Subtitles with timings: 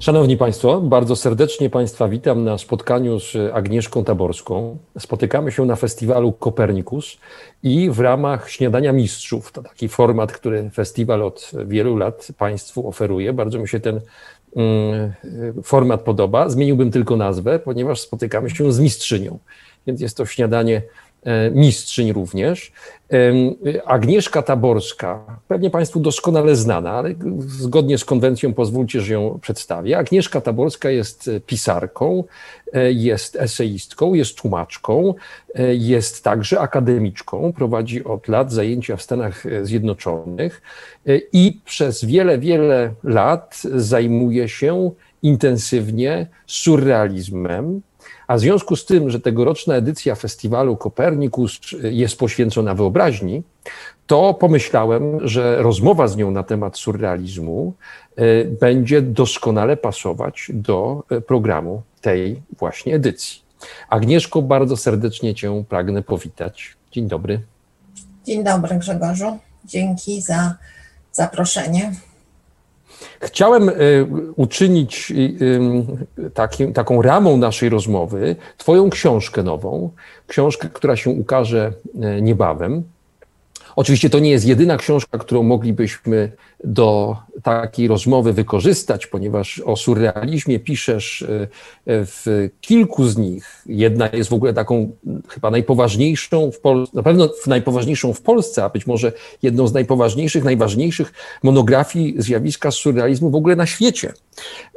[0.00, 4.78] Szanowni Państwo, bardzo serdecznie Państwa witam na spotkaniu z Agnieszką Taborską.
[4.98, 7.18] Spotykamy się na festiwalu Kopernikus
[7.62, 9.52] i w ramach Śniadania Mistrzów.
[9.52, 13.32] To taki format, który festiwal od wielu lat Państwu oferuje.
[13.32, 14.00] Bardzo mi się ten
[14.56, 15.12] mm,
[15.62, 16.48] format podoba.
[16.48, 19.38] Zmieniłbym tylko nazwę, ponieważ spotykamy się z mistrzynią.
[19.86, 20.82] Więc jest to śniadanie
[21.54, 22.72] mistrzyń również.
[23.84, 29.98] Agnieszka Taborska, pewnie Państwu doskonale znana, ale zgodnie z konwencją pozwólcie, że ją przedstawię.
[29.98, 32.24] Agnieszka Taborska jest pisarką,
[32.72, 35.14] e, jest eseistką, jest tłumaczką,
[35.54, 40.62] e, jest także akademiczką, prowadzi od lat zajęcia w Stanach Zjednoczonych
[41.32, 44.90] i przez wiele, wiele lat zajmuje się
[45.22, 47.82] intensywnie surrealizmem,
[48.30, 53.42] a w związku z tym, że tegoroczna edycja festiwalu Kopernikus jest poświęcona wyobraźni,
[54.06, 57.74] to pomyślałem, że rozmowa z nią na temat surrealizmu
[58.16, 63.42] e, będzie doskonale pasować do e, programu tej właśnie edycji.
[63.88, 66.76] Agnieszko, bardzo serdecznie Cię pragnę powitać.
[66.92, 67.40] Dzień dobry.
[68.26, 69.38] Dzień dobry, Grzegorzu.
[69.64, 70.54] Dzięki za
[71.12, 71.92] zaproszenie.
[73.20, 73.72] Chciałem e,
[74.36, 79.90] uczynić e, taki, taką ramą naszej rozmowy Twoją książkę nową,
[80.26, 82.82] książkę, która się ukaże e, niebawem.
[83.80, 86.32] Oczywiście to nie jest jedyna książka, którą moglibyśmy
[86.64, 91.48] do takiej rozmowy wykorzystać, ponieważ o surrealizmie piszesz e,
[91.86, 93.62] w kilku z nich.
[93.66, 94.92] Jedna jest w ogóle taką
[95.28, 100.44] chyba najpoważniejszą w Polsce, na pewno najpoważniejszą w Polsce, a być może jedną z najpoważniejszych,
[100.44, 104.12] najważniejszych monografii zjawiska surrealizmu w ogóle na świecie.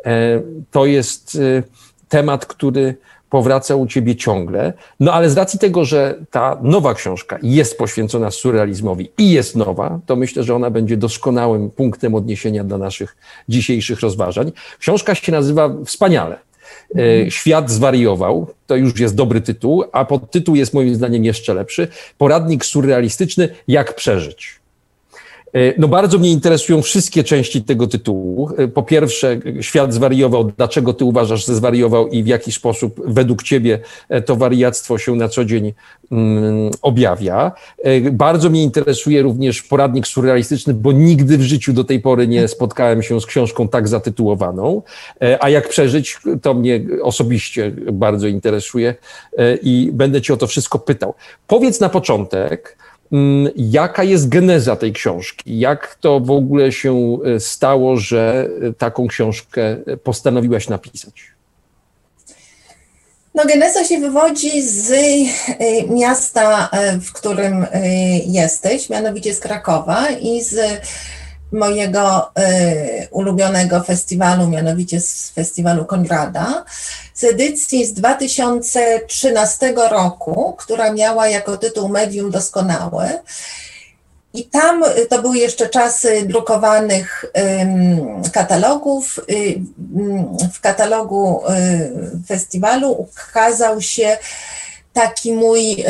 [0.06, 1.64] E, to jest e,
[2.10, 2.96] temat, który
[3.34, 4.74] powraca u ciebie ciągle.
[5.00, 10.00] No ale z racji tego, że ta nowa książka jest poświęcona surrealizmowi i jest nowa,
[10.06, 13.16] to myślę, że ona będzie doskonałym punktem odniesienia dla naszych
[13.50, 14.52] dzisiejszych rozważań.
[14.80, 16.40] Książka się nazywa wspaniale.
[16.96, 21.88] E, Świat zwariował, to już jest dobry tytuł, a podtytuł jest moim zdaniem jeszcze lepszy.
[22.18, 24.63] Poradnik surrealistyczny, jak przeżyć.
[25.54, 28.50] E, no bardzo mnie interesują wszystkie części tego tytułu.
[28.58, 33.44] E, po pierwsze, świat zwariował, dlaczego ty uważasz, że zwariował i w jaki sposób według
[33.44, 35.74] ciebie e, to wariactwo się na co dzień
[36.12, 37.52] mm, objawia.
[38.12, 43.04] Bardzo mnie interesuje również poradnik surrealistyczny, bo nigdy w życiu do tej pory nie spotkałem
[43.04, 44.82] się z książką tak zatytułowaną.
[45.40, 48.96] A jak przeżyć, to mnie osobiście bardzo interesuje
[49.62, 51.14] i będę cię o to wszystko pytał.
[51.48, 52.78] Powiedz na początek,
[53.56, 55.60] jaka jest geneza tej książki?
[55.60, 61.14] Jak to w ogóle się e, stało, że e, taką książkę postanowiłaś napisać?
[63.36, 66.70] No, geneza się wywodzi z e, miasta,
[67.02, 67.66] w którym
[68.26, 70.82] jesteś, mianowicie z Krakowa i z
[71.52, 72.32] mojego
[73.12, 76.66] ulubionego festiwalu, mianowicie z festiwalu Konrada,
[77.24, 83.20] edycji z 2013 roku, która miała jako tytuł Medium Doskonałe.
[84.34, 87.26] I tam y, to były jeszcze czasy drukowanych
[88.34, 89.20] katalogów.
[89.30, 89.62] Y,
[90.54, 94.18] w katalogu y, festiwalu ukazał się
[94.94, 95.86] taki mój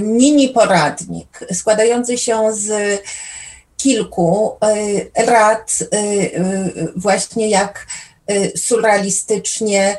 [0.00, 3.00] mini poradnik składający się z
[3.76, 4.56] kilku
[5.16, 5.78] rad,
[6.96, 7.86] właśnie jak
[8.56, 9.96] surrealistycznie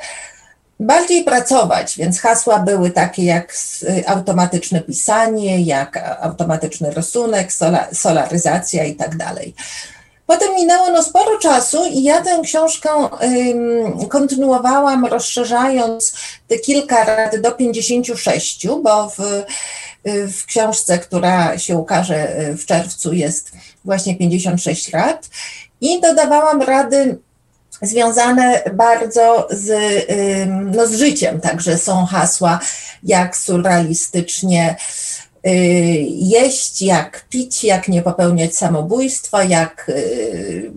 [0.81, 3.53] bardziej pracować, więc hasła były takie jak
[4.07, 7.49] automatyczne pisanie, jak automatyczny rysunek,
[7.93, 9.53] solaryzacja i tak dalej.
[10.25, 12.89] Potem minęło no sporo czasu i ja tę książkę
[14.09, 16.13] kontynuowałam, rozszerzając
[16.47, 19.17] te kilka rad do 56, bo w,
[20.33, 23.51] w książce, która się ukaże w czerwcu, jest
[23.85, 25.29] właśnie 56 lat.
[25.81, 27.17] I dodawałam rady
[27.81, 29.69] związane bardzo z,
[30.75, 32.59] no, z życiem, także są hasła
[33.03, 34.75] jak surrealistycznie
[35.47, 35.49] Y,
[36.09, 40.71] jeść, jak pić, jak nie popełniać samobójstwa, jak, y,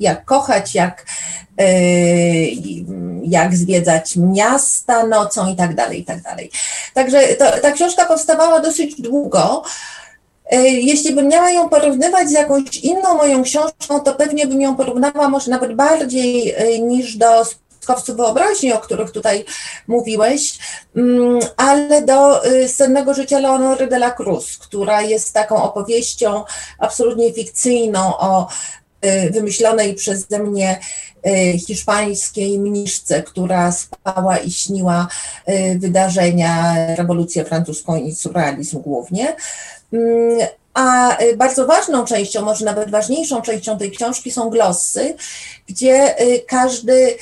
[0.00, 1.06] jak kochać, jak,
[1.60, 2.50] y,
[3.24, 6.50] jak zwiedzać miasta nocą i tak dalej, i tak dalej.
[6.94, 9.62] Także to, ta książka powstawała dosyć długo.
[10.62, 15.28] Jeśli bym miała ją porównywać z jakąś inną moją książką, to pewnie bym ją porównała
[15.28, 17.44] może nawet bardziej niż do
[17.80, 19.44] skowców wyobraźni, o których tutaj
[19.86, 20.58] mówiłeś,
[20.96, 26.44] mm, ale do y, sennego życia Leonory de la Cruz, która jest taką opowieścią
[26.78, 28.48] absolutnie fikcyjną o
[29.30, 30.80] wymyślonej przeze mnie
[31.66, 35.08] hiszpańskiej mniszce, która spała i śniła
[35.76, 39.36] wydarzenia, rewolucję francuską i surrealizm głównie.
[39.92, 45.14] Mm, A bardzo ważną częścią, może nawet ważniejszą częścią tej książki są glossy,
[45.68, 46.14] gdzie
[46.46, 47.16] każdy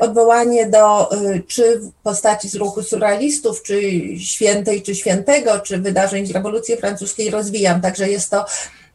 [0.00, 1.10] odwołanie do
[1.48, 3.80] czy postaci z ruchu surrealistów, czy
[4.18, 7.80] świętej, czy świętego, czy wydarzeń z rewolucji francuskiej rozwijam.
[7.80, 8.44] Także jest to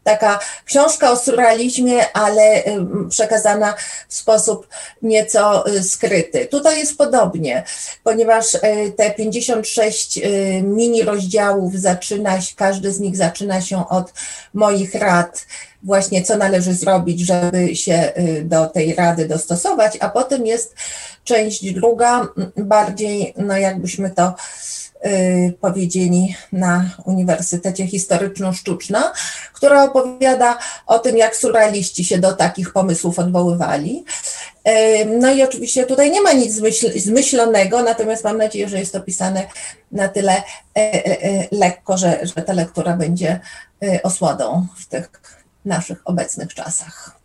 [0.03, 2.63] taka książka o surrealizmie, ale
[3.09, 3.74] przekazana
[4.07, 4.68] w sposób
[5.01, 6.45] nieco y, skryty.
[6.45, 7.63] Tutaj jest podobnie,
[8.03, 8.59] ponieważ y,
[8.98, 14.13] te 56 y, mini rozdziałów zaczyna, każdy z nich zaczyna się od
[14.53, 15.45] moich rad,
[15.83, 18.12] właśnie co należy zrobić, żeby się
[18.44, 20.75] do tej rady dostosować, a potem jest
[21.24, 22.27] część druga,
[22.57, 24.81] bardziej, no jakbyśmy to Y,
[25.62, 29.12] powiedzieli na Uniwersytecie Historyczno-Sztuczna,
[29.53, 30.57] która opowiada
[30.88, 34.06] o tym, jak surrealiści się do takich pomysłów odwoływali.
[34.68, 38.94] Y, no i oczywiście tutaj nie ma nic zmyśl zmyślonego, natomiast mam nadzieję, że jest
[38.94, 39.48] to pisane
[39.92, 40.44] na tyle
[40.77, 43.39] e, lekko, że, że ta lektura będzie
[44.03, 45.09] osłodą w tych
[45.65, 47.21] naszych obecnych czasach.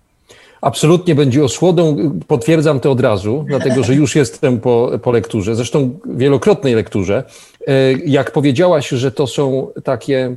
[0.60, 1.96] Absolutnie będzie osłodą.
[2.26, 7.24] Potwierdzam to od razu, dlatego że już jestem po, po lekturze, zresztą wielokrotnej lekturze.
[7.66, 10.36] E, jak powiedziałaś, że to są takie,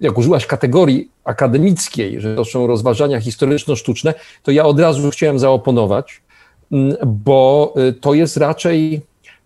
[0.00, 6.22] jak użyłaś kategorii akademickiej, że to są rozważania historyczno-sztuczne, to ja od razu chciałem zaoponować,
[7.06, 9.00] bo e, to jest raczej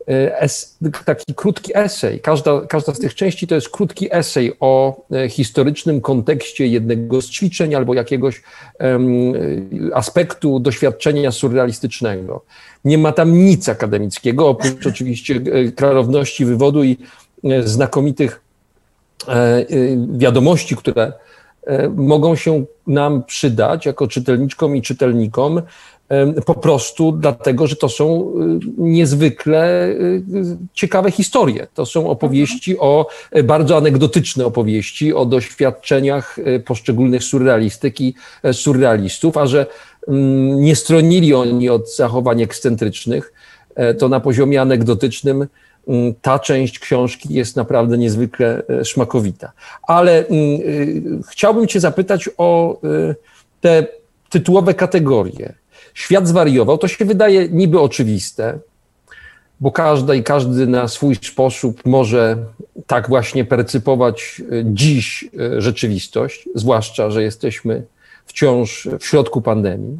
[0.07, 2.21] es, taki krótki esej.
[2.21, 7.31] Każda, każda z tych części to jest krótki esej o e, historycznym kontekście jednego z
[7.31, 8.43] ćwiczeń albo jakiegoś
[8.81, 9.33] um,
[9.95, 12.45] aspektu doświadczenia surrealistycznego.
[12.85, 15.41] Nie ma tam nic akademickiego, oprócz oczywiście
[15.77, 16.97] klarowności wywodu i
[17.65, 18.41] znakomitych
[20.13, 21.13] wiadomości, które
[21.97, 25.63] mogą się nam przydać jako czytelniczkom i czytelnikom
[26.47, 30.23] po prostu dlatego, że to są y, niezwykle y,
[30.73, 31.67] ciekawe historie.
[31.75, 36.37] To są opowieści o, y, bardzo anegdotyczne opowieści o doświadczeniach
[36.67, 38.15] poszczególnych surrealistyk i
[38.53, 39.67] surrealistów, a że
[40.09, 43.33] mm, nie stronili oni od zachowań ekscentrycznych,
[43.99, 45.47] to na poziomie anegdotycznym
[45.89, 49.53] mm, ta część książki jest naprawdę niezwykle szmakowita.
[49.83, 52.81] Ale mm, chciałbym Cię zapytać o
[53.61, 53.87] te
[54.31, 55.61] tytułowe kategorie
[55.95, 58.59] świat zwariował, to się wydaje niby oczywiste,
[59.61, 62.37] bo każda i każdy na swój sposób może
[62.87, 67.83] tak właśnie percypować e, dziś e, rzeczywistość, zwłaszcza, że jesteśmy
[68.27, 69.99] wciąż w środku pandemii.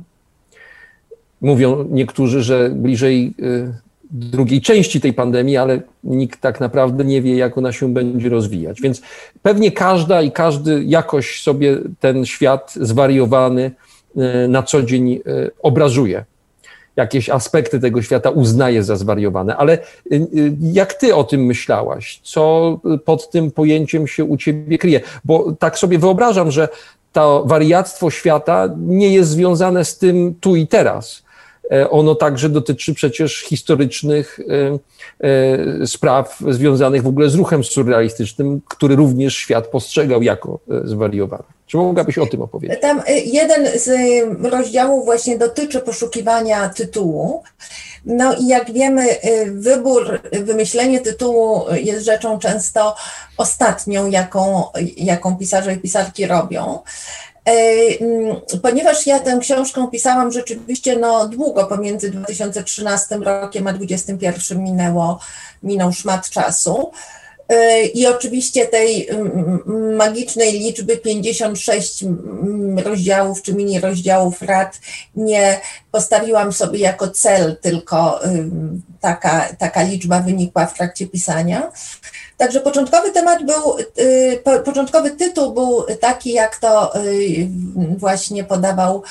[1.41, 3.73] Mówią niektórzy, że bliżej e,
[4.11, 8.81] drugiej części tej pandemii, ale nikt tak naprawdę nie wie, jak ona się będzie rozwijać.
[8.81, 9.03] Więc
[9.43, 13.71] pewnie każda i każdy jakoś sobie ten świat zwariowany
[14.49, 15.21] na co dzień e,
[15.63, 16.25] obrazuje.
[16.97, 19.79] Jakieś aspekty tego świata uznaje za zwariowane, ale e,
[20.61, 22.21] jak ty o tym myślałaś?
[22.23, 25.01] Co pod tym pojęciem się u ciebie kryje?
[25.25, 26.69] Bo tak sobie wyobrażam, że
[27.13, 31.23] to wariactwo świata nie jest związane z tym tu i teraz.
[31.91, 34.41] Ono także dotyczy przecież historycznych
[35.87, 41.45] spraw związanych w ogóle z ruchem surrealistycznym, który również świat postrzegał jako zwariowany.
[41.71, 42.81] Czy mogłabyś o tym opowiedzieć?
[42.81, 47.43] Tam y, jeden z y, rozdziałów właśnie dotyczy poszukiwania tytułu.
[48.05, 52.97] No i jak wiemy, y, wybór, wymyślenie tytułu jest rzeczą często
[53.37, 54.65] ostatnią, jaką,
[54.97, 56.79] jaką pisarze i pisarki robią.
[57.45, 65.19] Mm, ponieważ ja tę książkę pisałam rzeczywiście no, długo, pomiędzy 2013 rokiem a 2021 minęło,
[65.63, 66.91] minął szmat czasu,
[67.95, 69.09] I oczywiście tej
[69.97, 72.05] magicznej liczby 56
[72.85, 74.79] rozdziałów czy mini rozdziałów rad
[75.17, 78.21] nie postawiłam sobie jako cel, tylko
[79.01, 81.73] taka, taka liczba wynikła w trakcie pisania.
[82.37, 87.49] Także początkowy temat był, y, początkowy tytuł był taki, jak to y,
[87.97, 89.03] właśnie podawał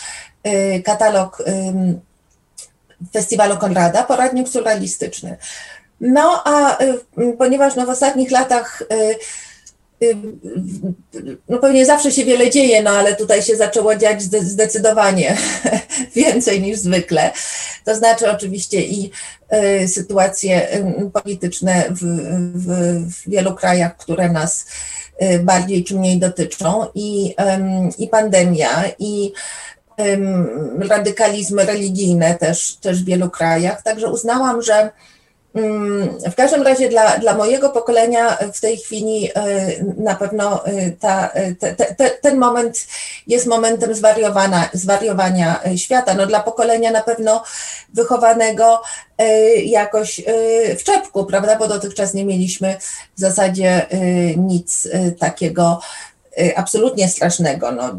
[0.48, 1.44] y, katalog
[3.14, 5.38] Festiwalu Konrada, poradnik surrealistyczny.
[6.02, 8.84] No a y, ponieważ no, w ostatnich latach
[10.02, 10.16] y, y,
[11.50, 15.38] no pewnie zawsze się wiele dzieje, no ale tutaj się zaczęło dziać zdecydowanie
[16.16, 17.32] więcej niż zwykle.
[17.86, 19.12] To znaczy oczywiście i
[19.88, 20.68] sytuacje
[21.14, 22.00] polityczne w,
[22.56, 22.68] w,
[23.14, 24.66] w wielu krajach, które nas
[25.40, 27.36] bardziej czy mniej dotyczą i,
[27.98, 29.34] i pandemia i
[30.90, 33.84] radykalizmy religijne też, też w wielu krajach.
[33.84, 34.92] Także uznałam, że
[36.32, 41.30] w każdym razie dla, dla mojego pokolenia w tej chwili e, na pewno e, ta,
[41.30, 42.88] e, te, te, ten moment
[43.28, 46.14] jest momentem zwariowania, zwariowania świata.
[46.14, 47.44] No dla pokolenia na pewno
[47.94, 48.82] wychowanego
[49.66, 50.22] jakoś
[50.80, 52.78] w czepku, prawda, bo dotychczas nie mieliśmy
[53.16, 53.86] w zasadzie
[54.38, 54.88] nic
[55.20, 55.80] takiego
[56.56, 57.72] absolutnie strasznego.
[57.72, 57.96] No,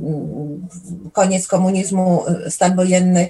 [1.12, 3.28] koniec komunizmu, stan wojenny,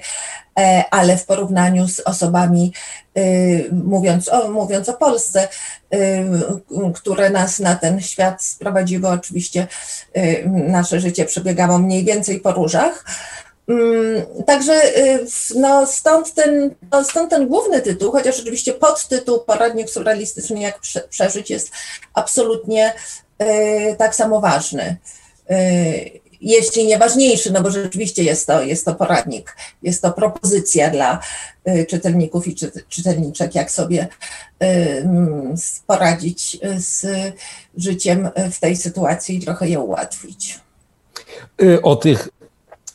[0.91, 2.73] ale w porównaniu z osobami,
[3.71, 5.47] mówiąc o, mówiąc o Polsce,
[6.95, 9.67] które nas na ten świat sprowadziły, oczywiście
[10.45, 13.05] nasze życie przebiegało mniej więcej po różach.
[13.71, 15.25] Mm, także y,
[15.55, 21.49] no, stąd, ten, no, stąd ten główny tytuł, chociaż oczywiście podtytuł Poradnik surrealistyczny jak przeżyć
[21.49, 21.71] jest
[22.13, 22.93] absolutnie y,
[23.97, 24.97] tak samo ważny.
[25.51, 30.89] Y, jeśli nie ważniejszy, no bo rzeczywiście jest to, jest to poradnik, jest to propozycja
[30.89, 31.19] dla
[31.67, 34.07] y, czytelników i czy, czytelniczek, jak sobie
[35.87, 37.05] poradzić z
[37.77, 40.59] życiem w tej sytuacji i trochę je ułatwić.
[41.83, 42.29] O tych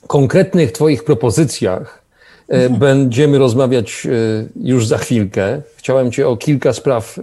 [0.06, 2.02] konkretnych Twoich propozycjach
[2.48, 2.80] e, mhm.
[2.80, 4.10] będziemy rozmawiać e,
[4.56, 5.62] już za chwilkę.
[5.76, 7.20] Chciałem Cię o kilka spraw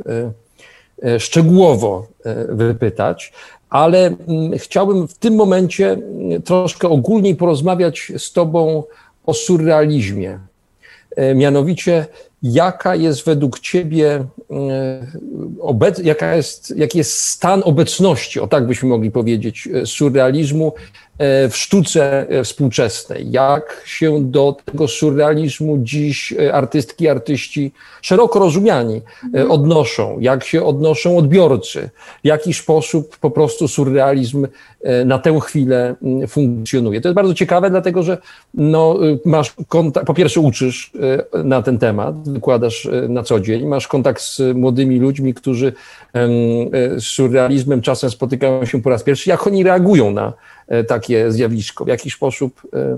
[1.03, 2.07] e, szczegółowo
[2.49, 3.33] wypytać,
[3.69, 8.83] ale mm, chciałbym w tym momencie mm, troszkę ogólniej porozmawiać z Tobą
[9.25, 10.39] o surrealizmie.
[11.35, 12.05] Mianowicie,
[12.43, 14.25] jaka jest według Ciebie,
[15.59, 20.71] obec, jaka jest, jaki jest stan obecności, o tak byśmy mogli powiedzieć, surrealizmu
[21.12, 28.39] E, w sztuce e, współczesnej, jak się do tego surrealizmu dziś e, artystki, artyści szeroko
[28.39, 29.51] rozumiani mhm.
[29.51, 31.89] odnoszą, jak się odnoszą odbiorcy,
[32.23, 34.47] w jaki sposób po prostu surrealizm
[35.05, 35.95] na tę chwilę
[36.27, 37.01] funkcjonuje.
[37.01, 38.17] To jest bardzo ciekawe, dlatego że
[38.53, 40.91] no, masz kontakt, po pierwsze uczysz
[41.43, 45.73] na ten temat, wykładasz na co dzień, masz kontakt z młodymi ludźmi, którzy
[46.97, 51.85] z surrealizmem czasem spotykają się po raz pierwszy, jak oni reagują na E, takie zjawisko,
[51.85, 52.97] w jaki sposób e,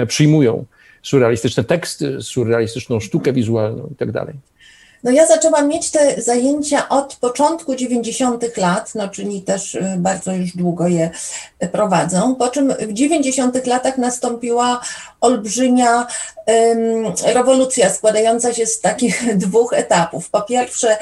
[0.00, 0.64] e, przyjmują
[1.02, 4.26] surrealistyczne teksty, surrealistyczną sztukę wizualną itd.
[5.04, 8.56] No ja zaczęłam mieć te zajęcia od początku 90.
[8.56, 11.10] lat, no czyli też bardzo już długo je
[11.72, 13.66] prowadzą, po czym w 90.
[13.66, 14.80] latach nastąpiła
[15.20, 16.06] olbrzymia
[17.24, 20.30] rewolucja składająca się z takich dwóch etapów.
[20.30, 20.98] Po pierwsze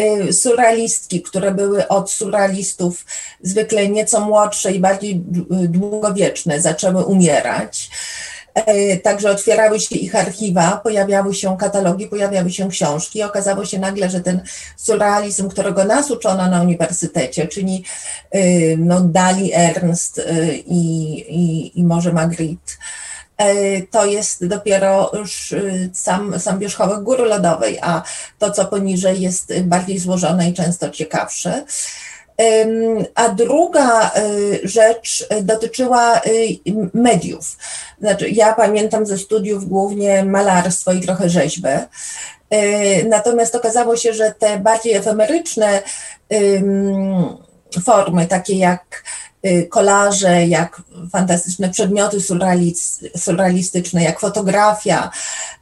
[0.00, 3.04] Y, surrealistki, które były od surrealistów
[3.42, 5.22] zwykle nieco młodsze i bardziej
[5.68, 7.90] długowieczne, zaczęły umierać.
[8.58, 13.22] Y, także otwierały się ich archiwa, pojawiały się katalogi, pojawiały się książki.
[13.22, 14.40] Okazało się nagle, że ten
[14.76, 17.84] surrealizm, którego nas uczono na uniwersytecie, czyli
[18.34, 20.20] y, no, Dali Ernst
[20.66, 22.72] i, i, i może Magritte,
[23.36, 28.02] E, to jest dopiero już y, sam, sam wierzchołek góry lodowej, a
[28.38, 31.64] to, co poniżej, jest bardziej złożone i często ciekawsze.
[33.14, 36.58] A druga y, rzecz dotyczyła y,
[36.94, 37.56] mediów.
[38.00, 41.86] Znaczy, ja pamiętam ze studiów głównie malarstwo i trochę rzeźbę.
[43.08, 45.82] Natomiast okazało się, że te bardziej efemeryczne
[47.84, 49.04] formy, takie jak
[49.70, 52.18] kolaże, jak fantastyczne przedmioty
[53.16, 55.10] surrealistyczne, jak fotografia.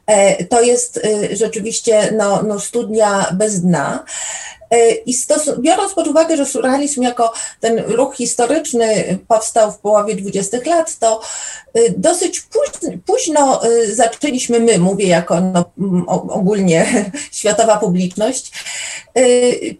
[0.07, 4.03] E, to jest y, rzeczywiście no, no studnia bez dna.
[4.73, 5.13] E, I
[5.59, 11.21] biorąc pod uwagę, że surrealizm jako ten ruch historyczny powstał w połowie XX lat, to
[11.73, 13.61] e, dosyć późno, późno
[13.93, 15.65] zaczęliśmy my, mówię jako no,
[16.29, 16.85] ogólnie
[17.31, 18.51] światowa publiczność,
[19.13, 19.23] e,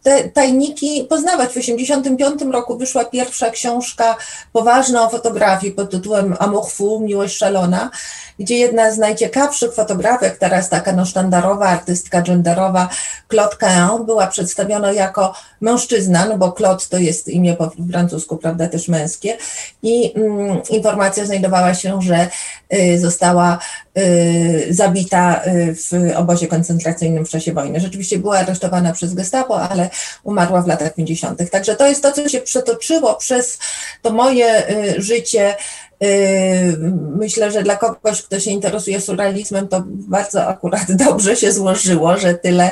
[0.03, 1.50] te tajniki poznawać.
[1.50, 4.15] W 1985 roku wyszła pierwsza książka
[4.53, 6.68] poważna o fotografii pod tytułem Amour
[7.00, 7.92] Miłość szalona,
[8.40, 12.90] gdzie jedna z najciekawszych fotografek, teraz taka no sztandarowa artystka genderowa,
[13.30, 18.68] Claude Cain, była przedstawiona jako mężczyzna, no bo Claude to jest imię po francusku, prawda,
[18.68, 19.38] też męskie
[19.84, 22.28] i mm, informacja znajdowała się, że
[22.74, 23.60] y, została
[23.98, 27.80] y, zabita y, w obozie koncentracyjnym w czasie wojny.
[27.80, 29.90] Rzeczywiście była aresztowana przez gestapo, ale
[30.24, 31.50] umarła w latach 50.
[31.52, 33.60] Także to jest to, co się przetoczyło przez
[34.02, 35.56] to moje y, życie
[37.15, 42.33] myślę, że dla kogoś, kto się interesuje surrealizmem, to bardzo akurat dobrze się złożyło, że
[42.33, 42.72] tyle,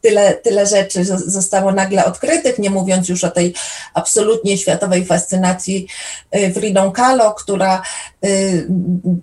[0.00, 3.54] tyle, tyle rzeczy zostało nagle odkrytych, nie mówiąc już o tej
[3.94, 5.86] absolutnie światowej fascynacji
[6.32, 7.82] yy, Fridą Kahlo, która
[8.13, 8.13] yy,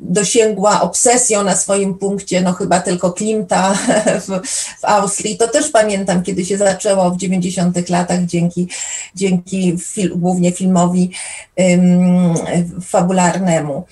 [0.01, 3.74] dosięgła obsesją na swoim punkcie, no chyba tylko Klimta
[4.27, 4.48] w,
[4.79, 5.38] w Austrii.
[5.38, 8.67] To też pamiętam, kiedy się zaczęło w 90 latach dzięki,
[9.15, 11.12] dzięki fil, głównie filmowi
[11.58, 12.34] um,
[12.81, 13.86] fabularnemu.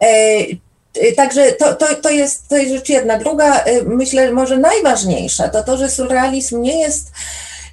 [0.00, 3.18] E, także to, to, to, jest, to jest rzecz jedna.
[3.18, 7.12] Druga, e, myślę, może najważniejsza, to to, że surrealizm nie jest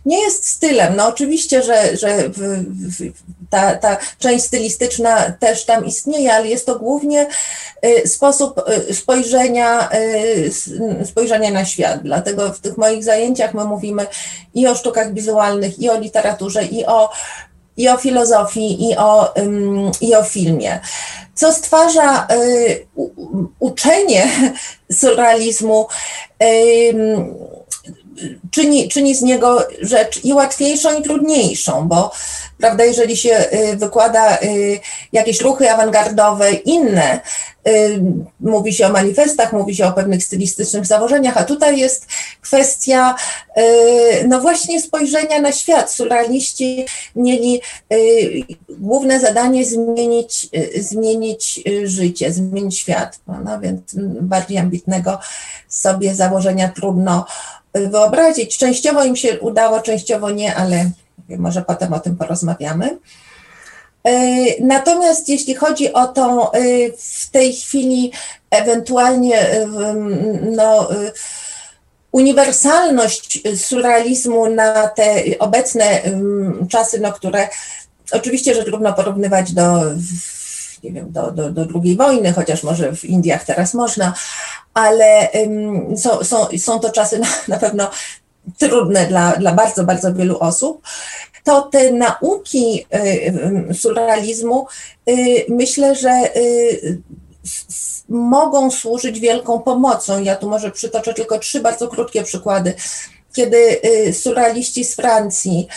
[0.05, 0.95] nie jest stylem.
[0.95, 2.29] No oczywiście, że, że
[3.49, 7.27] ta, ta część stylistyczna też tam istnieje, ale jest to głównie
[7.85, 12.03] y, sposób y, spojrzenia, y, spojrzenia na świat.
[12.03, 14.07] Dlatego w tych moich zajęciach my mówimy
[14.53, 17.09] i o sztukach wizualnych, i o literaturze, i o
[17.77, 19.33] i o filozofii, i o,
[20.01, 20.79] i o filmie
[21.35, 22.87] co stwarza y,
[23.59, 24.27] uczenie
[24.99, 25.87] surrealizmu,
[28.51, 32.11] czyni, czyni z niego rzecz i łatwiejszą, i trudniejszą, bo
[32.57, 34.79] prawda, jeżeli się y, wykłada y,
[35.11, 37.19] jakieś ruchy awangardowe, inne,
[37.67, 38.01] y,
[38.39, 42.07] mówi się o manifestach, mówi się o pewnych stylistycznych założeniach, a tutaj jest
[42.41, 43.15] kwestia
[44.27, 45.91] no właśnie spojrzenia na świat.
[45.91, 47.61] Surrealiści mieli
[48.69, 53.81] główne zadanie zmienić, zmienić życie, zmienić świat, no, więc
[54.21, 55.19] bardziej ambitnego
[55.67, 57.25] sobie założenia trudno
[57.75, 58.57] wyobrazić.
[58.57, 60.89] Częściowo im się udało, częściowo nie, ale
[61.29, 62.97] może potem o tym porozmawiamy.
[64.03, 64.11] E,
[64.61, 66.59] natomiast jeśli chodzi o tą e,
[66.97, 68.11] w tej chwili
[68.51, 69.67] ewentualnie e,
[70.41, 70.89] no,
[72.11, 76.01] uniwersalność surrealizmu na te obecne
[76.69, 77.47] czasy, no, które
[78.11, 79.81] oczywiście, że trudno porównywać do,
[80.83, 84.13] nie wiem, do, do, do II wojny, chociaż może w Indiach teraz można,
[84.73, 85.29] ale
[85.97, 87.89] są, są, są to czasy na, na pewno
[88.57, 90.81] trudne dla, dla bardzo, bardzo wielu osób,
[91.43, 92.97] to te nauki y,
[93.69, 94.67] y, surrealizmu
[95.09, 96.29] y, myślę, że
[98.09, 100.21] mogą służyć wielką pomocą.
[100.21, 102.73] Ja tu może przytoczę tylko trzy bardzo krótkie przykłady
[103.35, 105.67] kiedy y, surrealiści z Francji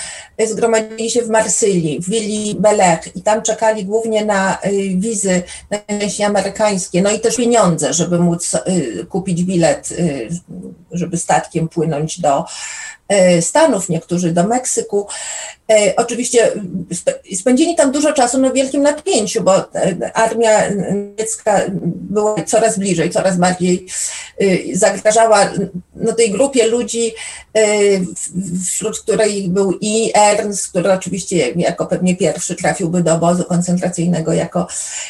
[0.41, 5.43] y, zgromadzili się w Marsylii, w Willi Belek i tam czekali głównie na y, wizy
[5.71, 8.57] najczęściej amerykańskie, no i też pieniądze, żeby móc
[9.09, 9.89] kupić bilet,
[10.93, 12.45] żeby statkiem płynąć do
[13.41, 15.07] Stanów, niektórzy do Meksyku.
[15.73, 16.53] E, oczywiście
[17.37, 23.37] spędzili tam dużo czasu na wielkim napięciu, bo e, armia niemiecka była coraz bliżej, coraz
[23.37, 23.87] bardziej
[24.43, 25.51] y, zagrażała
[25.97, 27.15] no, tej grupie ludzi,
[28.67, 34.67] wśród której był i Ernst, który oczywiście jako pewnie pierwszy trafiłby do obozu koncentracyjnego jako,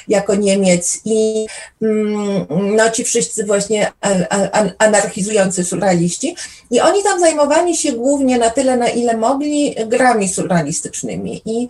[0.08, 1.46] jako Niemiec i
[1.82, 3.92] mm, no, ci wszyscy właśnie
[4.78, 6.37] anarchizujący surrealiści.
[6.70, 11.68] I oni tam zajmowali się głównie na tyle, na ile mogli grami surrealistycznymi i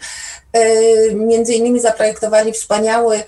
[0.57, 3.21] y, między innymi zaprojektowali wspaniały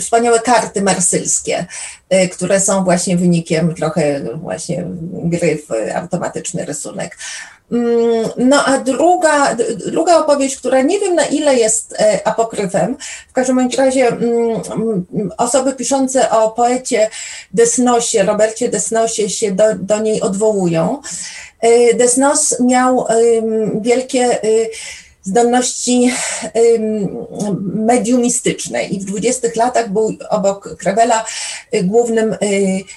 [0.00, 1.66] wspaniałe karty marsylskie,
[2.14, 7.18] y, które są właśnie wynikiem trochę właśnie gry w automatyczny rysunek.
[7.72, 9.56] Mm, no a druga,
[9.86, 12.96] druga opowieść, która nie wiem na ile jest e, apokryfem,
[13.28, 14.60] w każdym razie mm,
[15.38, 17.10] osoby piszące o poecie
[17.52, 21.00] Desnosie, Robercie Desnosie się do, do niej odwołują.
[21.60, 23.06] E, Desnos miał
[23.80, 24.70] wielkie y,
[25.22, 26.12] zdolności
[27.74, 31.24] mediumistyczne i w dwudziestych latach był obok Krewela
[31.74, 32.36] y, głównym y,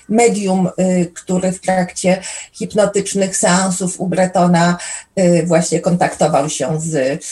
[0.10, 0.70] medium,
[1.14, 2.22] który w trakcie
[2.54, 4.78] hipnotycznych seansów u Bretona
[5.44, 7.24] właśnie kontaktował się z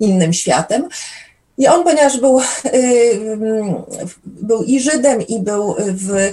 [0.00, 0.88] innym światem.
[1.58, 2.40] I on, ponieważ był,
[4.24, 6.32] był i Żydem, i był w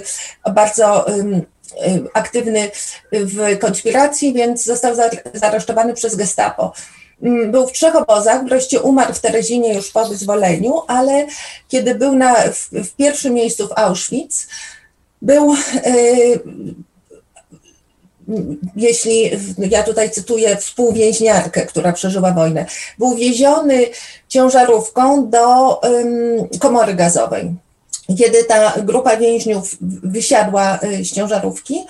[0.54, 1.06] bardzo
[1.86, 2.70] Y, aktywny
[3.12, 4.94] w konspiracji, więc został
[5.34, 6.72] zaresztowany przez Gestapo.
[7.22, 11.26] Mm, był w trzech obozach, wreszcie umarł w Terezinie już po wyzwoleniu, ale
[11.68, 14.46] kiedy był na, w, w pierwszym miejscu w Auschwitz,
[15.22, 15.54] był,
[15.86, 16.40] y,
[18.76, 22.66] jeśli ja tutaj cytuję współwięźniarkę, która przeżyła wojnę,
[22.98, 23.86] był wieziony
[24.28, 25.80] ciężarówką do
[26.60, 27.54] komory gazowej.
[28.18, 31.84] Kiedy ta grupa więźniów wysiadła y, z ciężarówki,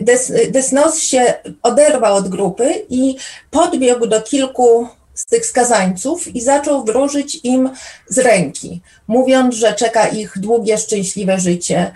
[0.00, 3.16] Des, Desnos się oderwał od grupy i
[3.50, 7.70] podbiegł do kilku z tych skazańców i zaczął wróżyć im
[8.08, 11.92] z ręki, mówiąc, że czeka ich długie, szczęśliwe życie,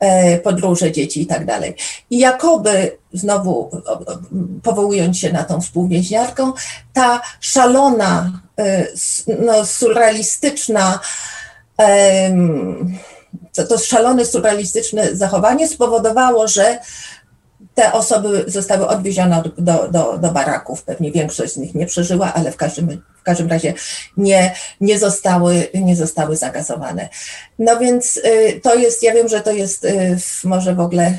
[0.00, 1.74] e, podróże dzieci i tak dalej.
[2.10, 3.70] I jakoby, znowu
[4.62, 6.52] powołując się na tą współwięźniarkę,
[6.92, 8.86] ta szalona, e,
[9.38, 11.00] no, surrealistyczna,
[13.54, 16.78] to, to szalone, surrealistyczne zachowanie spowodowało, że
[17.74, 20.82] te osoby zostały odwiezione do, do, do baraków.
[20.82, 23.74] Pewnie większość z nich nie przeżyła, ale w każdym, w każdym razie
[24.16, 27.08] nie, nie, zostały, nie zostały zagazowane.
[27.58, 31.18] No więc y, to jest, ja wiem, że to jest y, może w ogóle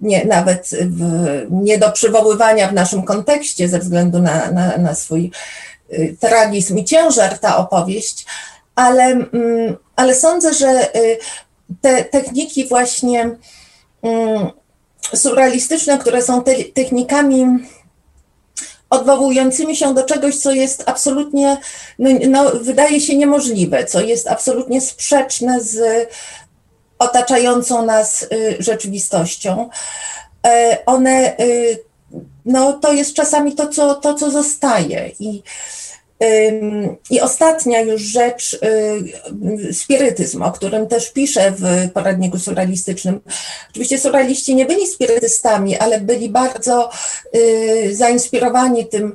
[0.00, 5.30] nie, nawet w, nie do przywoływania w naszym kontekście ze względu na, na, na swój
[5.92, 8.26] y, tragizm i ciężar ta opowieść,
[8.74, 11.18] ale, mm, ale sądzę, że y,
[11.80, 13.30] te techniki właśnie
[14.02, 14.50] mm,
[15.14, 17.46] surrealistyczne, które są te, technikami
[18.90, 21.56] odwołującymi się do czegoś, co jest absolutnie,
[21.98, 26.08] no, no, wydaje się niemożliwe, co jest absolutnie sprzeczne z
[26.98, 29.70] otaczającą nas y, rzeczywistością.
[30.46, 31.78] E, one y,
[32.44, 35.10] no, to jest czasami to, co, to, co zostaje.
[35.20, 35.42] I,
[37.10, 38.58] i ostatnia już rzecz,
[39.68, 43.20] y, spirytyzm, o którym też piszę w poradniku surrealistycznym.
[43.70, 46.90] Oczywiście surrealiści nie byli spirytystami, ale byli bardzo
[47.36, 49.14] y, zainspirowani tym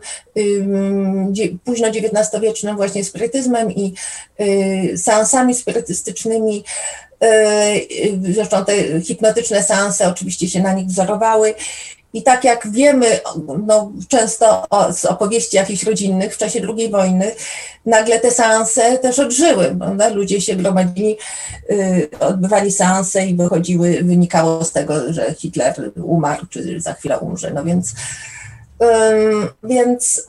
[1.63, 3.94] późno XIX-wiecznym właśnie spirytyzmem i
[4.41, 6.63] y, seansami spirytystycznymi.
[8.34, 11.54] Zresztą te hipnotyczne seanse oczywiście się na nich wzorowały
[12.15, 13.19] i tak jak wiemy,
[13.67, 17.32] no, często z opowieści jakichś rodzinnych w czasie II wojny,
[17.86, 19.75] nagle te seanse też odżyły.
[19.80, 20.10] Prawda?
[20.10, 21.17] Ludzie się gromadzili,
[21.69, 27.51] y, odbywali seanse i wychodziły, wynikało z tego, że Hitler umarł, czy za chwilę umrze.
[27.54, 27.93] No więc,
[29.63, 30.25] więc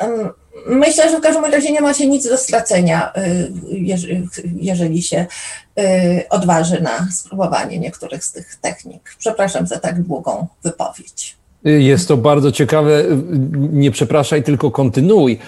[0.66, 4.28] myślę, że w każdym razie nie ma się nic do stracenia, y, jeżeli,
[4.60, 5.26] jeżeli się
[5.78, 9.16] y, odważy na spróbowanie niektórych z tych technik.
[9.18, 11.36] Przepraszam za tak długą wypowiedź.
[11.66, 13.04] Jest to bardzo ciekawe.
[13.72, 15.38] Nie przepraszaj, tylko kontynuuj.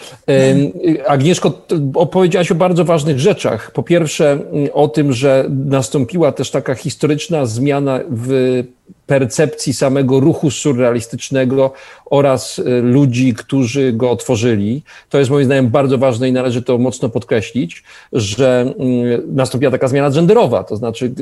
[1.07, 3.71] Agnieszko, opowiedziałaś o bardzo ważnych rzeczach.
[3.71, 4.39] Po pierwsze,
[4.73, 8.63] o tym, że nastąpiła też taka historyczna zmiana w
[9.07, 11.73] percepcji samego ruchu surrealistycznego
[12.11, 14.83] oraz e, ludzi, którzy go otworzyli.
[15.09, 19.89] To jest moim zdaniem bardzo ważne i należy to mocno podkreślić, że mm, nastąpiła taka
[19.89, 21.13] zmiana genderowa, to znaczy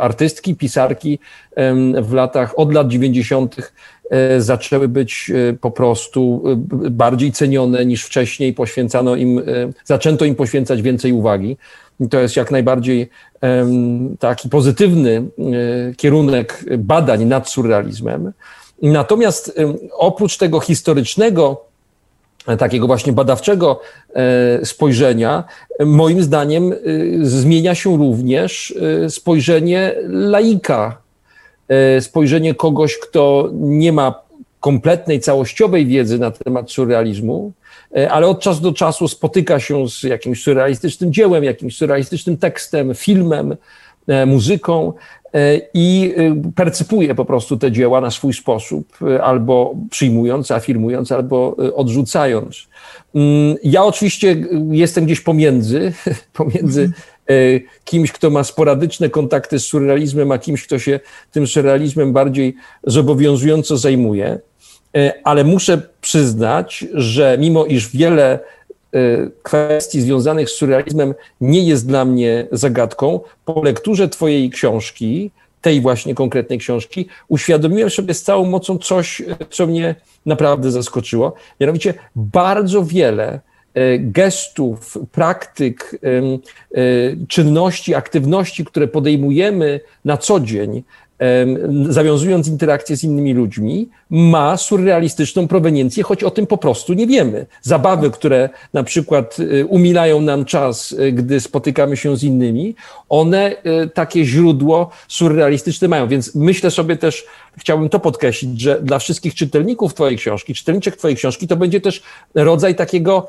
[0.00, 1.18] artystki, pisarki
[2.02, 3.72] w latach, od lat 90.
[4.10, 6.42] E, zaczęły być e, po prostu
[6.90, 9.42] bardziej cenione niż wcześniej, poświęcano im,
[9.84, 11.56] zaczęto im poświęcać więcej uwagi.
[12.00, 13.10] I to jest jak najbardziej
[14.18, 15.10] taki pozytywny
[15.90, 18.32] e, kierunek badań nad surrealizmem.
[18.82, 19.60] Natomiast
[19.92, 21.64] oprócz tego historycznego,
[22.46, 23.80] e, takiego właśnie badawczego
[24.14, 25.44] e, spojrzenia,
[25.80, 26.74] moim zdaniem
[27.22, 28.74] zmienia się również
[29.08, 30.98] spojrzenie laika,
[32.00, 34.14] spojrzenie kogoś, kto nie ma
[34.60, 37.52] kompletnej, całościowej wiedzy na temat surrealizmu,
[37.96, 42.94] E, ale od czasu do czasu spotyka się z jakimś surrealistycznym dziełem, jakimś surrealistycznym tekstem,
[42.94, 43.56] filmem,
[44.06, 44.92] e, muzyką
[45.34, 46.14] e, i
[46.56, 52.66] percypuje po prostu te dzieła na swój sposób, albo przyjmując, afirmując, albo odrzucając.
[53.14, 54.36] Mm, ja oczywiście
[54.70, 55.92] jestem gdzieś pomiędzy,
[56.32, 57.02] pomiędzy mhm.
[57.84, 61.00] Kimś, kto ma sporadyczne kontakty z surrealizmem, a kimś, kto się
[61.32, 64.38] tym surrealizmem bardziej zobowiązująco zajmuje.
[64.96, 68.38] E, ale muszę przyznać, że mimo iż wiele
[68.92, 68.98] e,
[69.42, 76.14] kwestii związanych z surrealizmem nie jest dla mnie zagadką, po lekturze Twojej książki, tej właśnie
[76.14, 79.94] konkretnej książki, uświadomiłem sobie z całą mocą coś, co mnie
[80.26, 81.34] naprawdę zaskoczyło.
[81.60, 83.40] Mianowicie bardzo wiele e,
[83.98, 86.00] gestów, praktyk,
[87.28, 90.82] czynności, aktywności, które podejmujemy na co dzień,
[91.88, 97.46] zawiązując interakcje z innymi ludźmi, ma surrealistyczną proweniencję, choć o tym po prostu nie wiemy.
[97.62, 102.74] Zabawy, które na przykład y, umilają nam czas, y, gdy spotykamy się z innymi,
[103.08, 106.08] one y, takie źródło surrealistyczne mają.
[106.08, 107.24] Więc myślę sobie też,
[107.58, 112.02] chciałbym to podkreślić, że dla wszystkich czytelników Twojej książki, czytelniczek Twojej książki, to będzie też
[112.34, 113.28] rodzaj takiego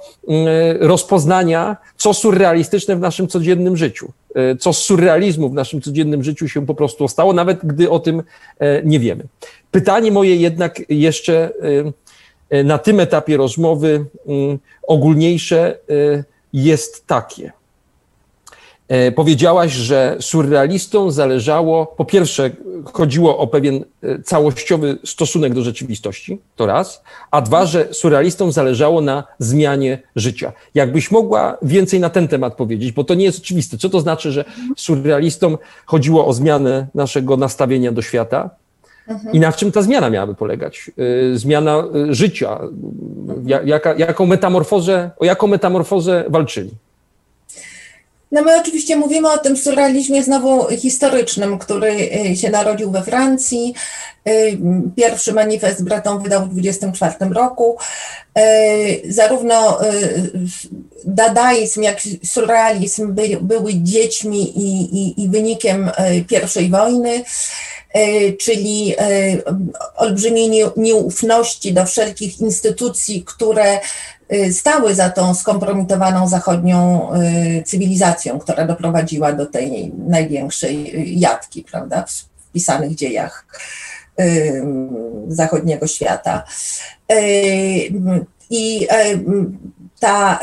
[0.80, 4.12] rozpoznania, co surrealistyczne w naszym codziennym życiu.
[4.60, 8.24] Co z surrealizmu w naszym codziennym życiu się po prostu stało, nawet gdy o tym
[8.84, 9.24] nie wiemy.
[9.72, 11.52] Pytanie moje jednak jeszcze
[12.50, 15.80] e, na tym etapie rozmowy mm, ogólniejsze
[16.54, 17.52] jest takie.
[19.16, 22.50] Powiedziałaś, że surrealistom zależało, po pierwsze,
[22.94, 23.86] chodziło o pewien
[24.26, 30.54] całościowy stosunek do rzeczywistości, to raz, a dwa, że surrealistom zależało na zmianie życia.
[30.76, 33.78] Jakbyś mogła więcej na ten temat powiedzieć, bo to nie jest oczywiste.
[33.78, 34.46] Co to znaczy, że
[34.78, 38.50] surrealistom chodziło o zmianę naszego nastawienia do świata?
[39.08, 39.36] Mhm.
[39.36, 40.92] I na czym ta zmiana miałaby polegać?
[41.34, 42.60] E, zmiana życia.
[43.66, 46.72] Jaka, jaką metamorfozę, o jaką metamorfozę walczyli?
[48.32, 51.92] No my oczywiście mówimy o tym surrealizmie znowu historycznym, który
[52.32, 53.74] y, się narodził we Francji.
[54.28, 54.58] Y,
[54.96, 57.78] pierwszy manifest Breton wydał w 1924 roku.
[58.38, 59.80] Y, zarówno
[61.06, 65.92] dadaizm, jak i surrealizm by, były dziećmi i, i, i wynikiem
[66.28, 67.24] pierwszej wojny
[68.40, 68.96] czyli
[69.96, 73.80] olbrzymiej nieufności do wszelkich instytucji, które
[74.34, 77.10] Y, stały za tą skompromitowaną zachodnią
[77.66, 82.12] cywilizacją, która doprowadziła do tej największej jatki, prawda, w
[82.50, 83.46] wpisanych dziejach
[85.28, 86.44] zachodniego świata.
[88.50, 88.88] I
[90.00, 90.40] ta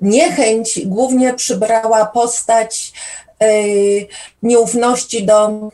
[0.00, 2.92] niechęć głównie przybrała postać
[4.42, 5.70] nieufności do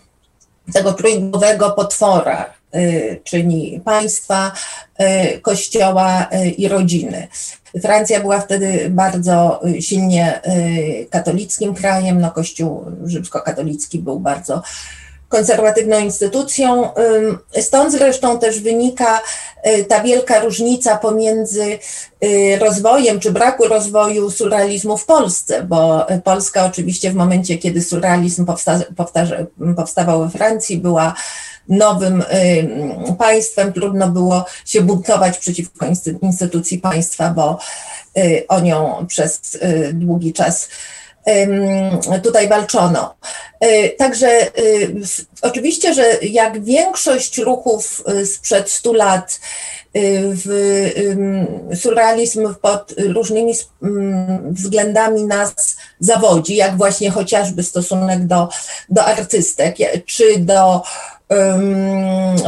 [0.72, 2.55] tego trójgłowego potwora,
[3.24, 4.52] czyni państwa,
[5.42, 6.26] kościoła
[6.57, 7.29] i rodziny.
[7.83, 10.40] Francja była wtedy bardzo silnie
[11.11, 14.62] katolickim krajem, no kościół rzymskokatolicki był bardzo
[15.29, 16.89] konserwatywną instytucją.
[17.61, 19.21] Stąd zresztą też wynika
[19.67, 21.79] y, ta wielka różnica pomiędzy
[22.25, 28.47] y, rozwojem czy braku rozwoju surrealizmu w Polsce, bo Polska oczywiście w momencie, kiedy surrealizm
[28.47, 28.81] powsta
[29.77, 31.15] powstawał we Francji, była
[31.69, 32.25] nowym
[33.19, 35.87] państwem, trudno było się buntować przeciwko
[36.23, 37.59] instytucji państwa, bo
[38.19, 39.59] y, o nią przez
[39.93, 40.69] długi czas
[42.23, 43.15] tutaj walczono.
[43.61, 44.51] E, także e,
[45.43, 49.41] oczywiście, że jak większość ruchów e, sprzed 100 lat
[50.45, 50.91] w
[51.75, 53.55] surrealizm pod różnymi
[54.51, 58.49] względami nas zawodzi, jak właśnie chociażby stosunek do,
[58.89, 60.83] do artystek, czy do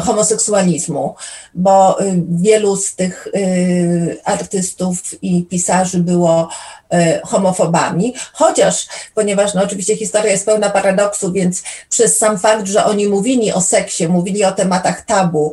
[0.01, 1.15] homoseksualizmu,
[1.55, 6.49] bo y, wielu z tych y, artystów i pisarzy było
[6.95, 12.85] y, homofobami, chociaż, ponieważ no, oczywiście historia jest pełna paradoksu, więc przez sam fakt, że
[12.85, 15.53] oni mówili o seksie, mówili o tematach tabu,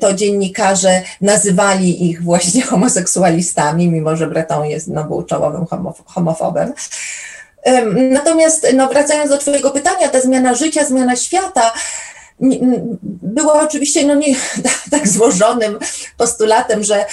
[0.00, 5.66] to dziennikarze nazywali ich właśnie homoseksualistami, mimo że Breton jest, no, był czołowym
[6.06, 6.72] homofobem.
[7.94, 11.72] Natomiast no, wracając do Twojego pytania, ta zmiana życia, zmiana świata,
[13.22, 14.36] było oczywiście no nie,
[14.90, 15.78] tak złożonym
[16.16, 17.04] postulatem, że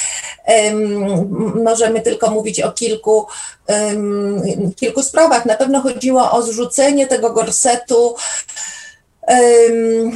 [0.48, 3.28] um, możemy tylko mówić o kilku,
[3.68, 4.42] um,
[4.76, 5.46] kilku sprawach.
[5.46, 8.16] Na pewno chodziło o zrzucenie tego gorsetu
[9.28, 10.12] um,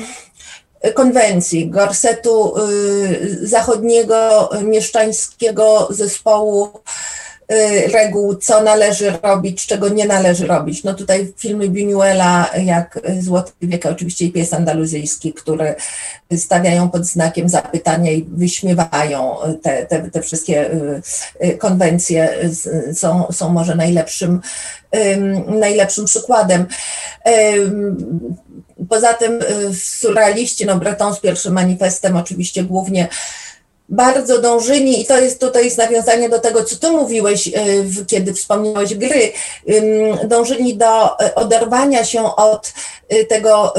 [0.93, 6.71] konwencji, gorsetu y, zachodniego mieszczańskiego zespołu
[7.93, 10.83] reguł, co należy robić, czego nie należy robić.
[10.83, 15.75] No tutaj filmy Buñuela, jak Złoty wiek, oczywiście i pies andaluzyjski, które
[16.37, 21.01] stawiają pod znakiem zapytania i wyśmiewają te, te, te wszystkie y,
[21.45, 22.37] y, konwencje,
[22.93, 24.41] są, są może najlepszym,
[25.47, 26.65] najlepszym przykładem.
[28.89, 29.39] Poza tym
[29.73, 33.07] surrealiści, no Breton z pierwszym manifestem oczywiście głównie
[33.89, 37.51] bardzo dążyli, i to jest tutaj jest nawiązanie do tego, co ty mówiłeś, y,
[38.07, 39.31] kiedy wspomniałeś gry,
[40.27, 42.73] dążyli do y, oderwania się od
[43.13, 43.73] y, tego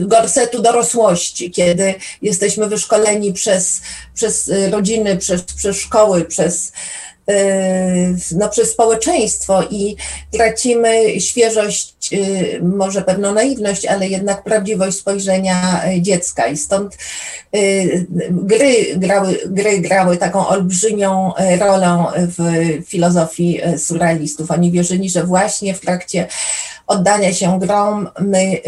[0.00, 3.80] gorsetu dorosłości, kiedy jesteśmy wyszkoleni przez,
[4.14, 6.72] przez rodziny, przez, przez szkoły, przez
[8.32, 9.96] no, przez społeczeństwo i
[10.32, 16.46] tracimy świeżość, y, może pewną naiwność, ale jednak prawdziwość spojrzenia y, dziecka.
[16.46, 16.98] I stąd
[17.56, 22.42] y, gry grały, gry grały taką olbrzymią rolę w
[22.86, 24.50] filozofii surrealistów.
[24.50, 26.26] Oni wierzyli, że właśnie w trakcie
[26.86, 28.60] oddania się grom my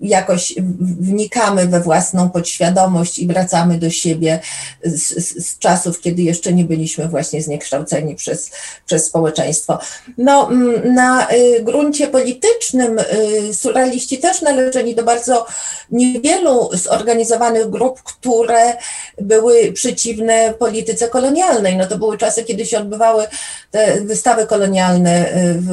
[0.00, 0.54] jakoś
[1.00, 4.40] wnikamy we własną podświadomość i wracamy do siebie
[4.84, 5.02] z,
[5.46, 8.50] z, czasów, kiedy jeszcze nie byliśmy właśnie zniekształceni przez,
[8.86, 9.78] przez społeczeństwo.
[10.18, 10.50] No,
[10.84, 15.46] na y, gruncie politycznym y, surrealiści też należeli do bardzo
[15.90, 18.76] niewielu zorganizowanych grup, które
[19.20, 21.76] były przeciwne polityce kolonialnej.
[21.76, 23.26] No to były czasy, kiedy się odbywały
[23.70, 25.70] te wystawy kolonialne y, w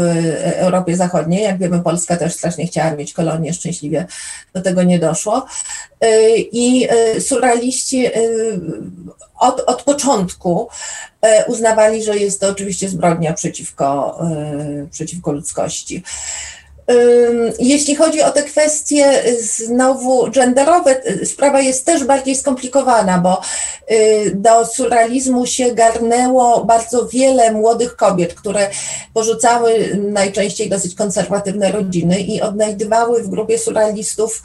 [0.56, 1.43] Europie Zachodniej.
[1.43, 4.08] Jak wiemy, Polska też strasznie chciała mieć kolonię szczęśliwą szczęśliwie
[4.54, 5.46] do tego nie doszło.
[6.04, 8.12] Y, I y, surrealiści y,
[9.39, 10.70] od, od początku
[11.48, 14.20] uznawali, że jest to oczywiście zbrodnia przeciwko,
[14.92, 16.04] przeciwko ludzkości.
[17.60, 23.41] Jeśli chodzi o te kwestie znowu genderowe, sprawa jest też bardziej skomplikowana, bo
[23.91, 28.69] y, do surrealizmu się garnęło bardzo wiele młodych kobiet, które
[29.13, 34.43] porzucały najczęściej dosyć konserwatywne rodziny i odnajdywały w grupie surrealistów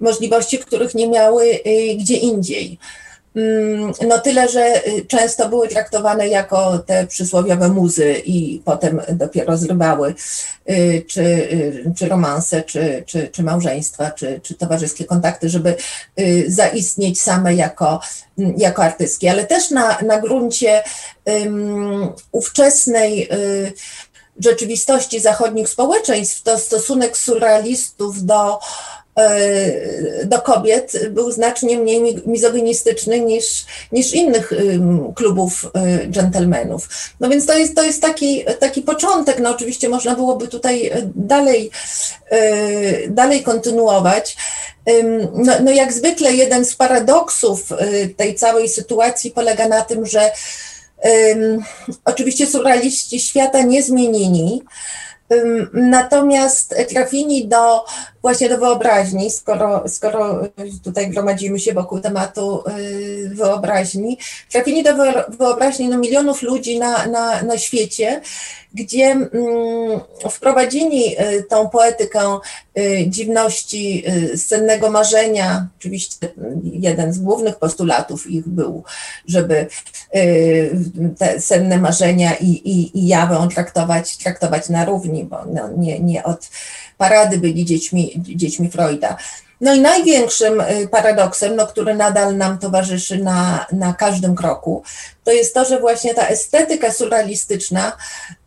[0.00, 2.78] możliwości, których nie miały y, gdzie indziej.
[3.36, 9.56] Mm, no tyle, że y, często były traktowane jako te przysłowiowe muzy i potem dopiero
[9.56, 10.14] zrywały
[10.70, 15.76] y, czy, y, czy romanse, czy, czy, czy małżeństwa, czy, czy towarzyskie kontakty, żeby
[16.46, 18.00] zaistnieć same jako,
[18.38, 20.82] mm, jako artystki, ale też na, na gruncie
[21.24, 23.28] um, ówczesnej
[24.38, 28.58] rzeczywistości zachodnich społeczeństw, to stosunek surrealistów do
[30.24, 34.52] do kobiet był znacznie mniej mizogynistyczny niż, niż innych
[35.14, 36.88] klubów e, dżentelmenów.
[37.20, 39.38] No więc to jest, to jest taki, taki początek.
[39.38, 41.70] No oczywiście można byłoby tutaj dalej,
[42.30, 44.36] e, dalej kontynuować.
[45.32, 47.68] No, no jak zwykle jeden z paradoksów
[48.16, 50.30] tej całej sytuacji polega na tym, że
[52.04, 54.62] oczywiście surrealiści świata nie zmienili,
[55.72, 57.84] Natomiast trafili do
[58.24, 60.40] właśnie do wyobraźni, skoro, skoro
[60.84, 62.64] tutaj gromadzimy się wokół tematu
[63.26, 64.18] wyobraźni,
[64.52, 64.94] trafienie do
[65.38, 68.20] wyobraźni no, milionów ludzi na, na, na świecie,
[68.74, 69.30] gdzie mm,
[70.30, 71.16] wprowadzili
[71.48, 72.38] tą poetykę
[73.06, 74.04] dziwności
[74.36, 76.28] sennego marzenia, oczywiście
[76.62, 78.84] jeden z głównych postulatów ich był,
[79.28, 79.66] żeby
[81.18, 86.24] te senne marzenia i, i, i jawę traktować, traktować na równi, bo no, nie, nie
[86.24, 86.48] od
[87.04, 89.16] parady byli dziećmi, dziećmi Freuda.
[89.60, 94.82] No i największym y, paradoksem, no, który nadal nam towarzyszy na, na każdym kroku,
[95.24, 97.92] to jest to, że właśnie ta estetyka surrealistyczna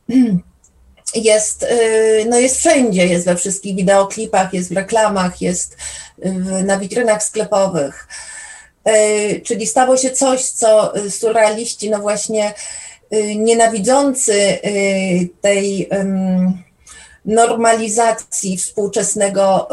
[1.15, 5.77] jest, y, no jest wszędzie, jest we wszystkich wideoklipach, jest w reklamach, jest
[6.63, 8.07] na witrynach sklepowych.
[8.87, 12.53] Y, czyli stało się coś, co surrealiści, no właśnie
[13.35, 14.59] nienawidzący
[15.41, 15.89] tej
[17.27, 19.67] normalizacji współczesnego,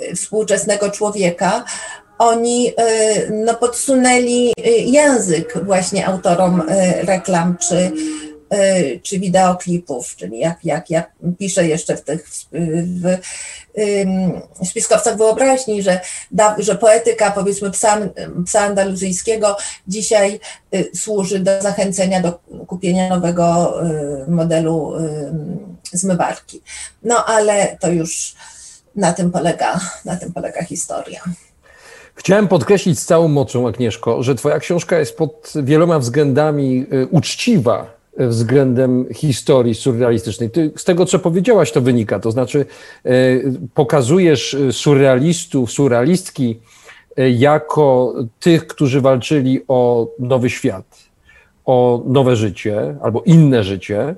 [0.00, 1.64] y, współczesnego człowieka,
[2.18, 2.74] oni y,
[3.30, 6.62] no, podsunęli y, język właśnie autorom
[7.02, 7.92] reklam czy,
[9.02, 12.28] czy wideoklipów, czyli jak, jak, jak piszę jeszcze w tych
[12.60, 13.18] w,
[14.62, 17.98] w spiskowcach wyobraźni, że, da, że poetyka powiedzmy psa,
[18.46, 19.56] psa andaluzyjskiego
[19.88, 20.40] dzisiaj
[20.94, 23.74] służy do zachęcenia do kupienia nowego
[24.28, 24.92] modelu
[25.92, 26.62] zmywarki.
[27.02, 28.34] No ale to już
[28.96, 31.20] na tym polega, na tym polega historia.
[32.14, 37.95] Chciałem podkreślić z całą mocą, Agnieszko, że Twoja książka jest pod wieloma względami y, uczciwa
[38.18, 40.50] względem historii surrealistycznej.
[40.50, 42.20] Ty, z tego, co powiedziałaś, to wynika.
[42.20, 42.66] To znaczy,
[43.06, 46.60] y, pokazujesz surrealistów, surrealistki
[47.18, 50.98] y, jako tych, którzy walczyli o nowy świat,
[51.64, 54.14] o nowe życie albo inne życie,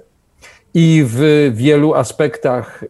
[0.74, 2.84] i w wielu aspektach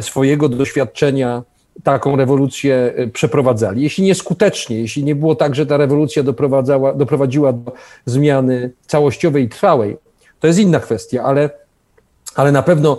[0.00, 1.42] swojego doświadczenia
[1.82, 3.82] taką rewolucję przeprowadzali.
[3.82, 6.22] Jeśli nie skutecznie, jeśli nie było tak, że ta rewolucja
[6.96, 7.72] doprowadziła do
[8.06, 9.96] zmiany całościowej i trwałej,
[10.44, 11.50] to jest inna kwestia, ale,
[12.34, 12.98] ale na pewno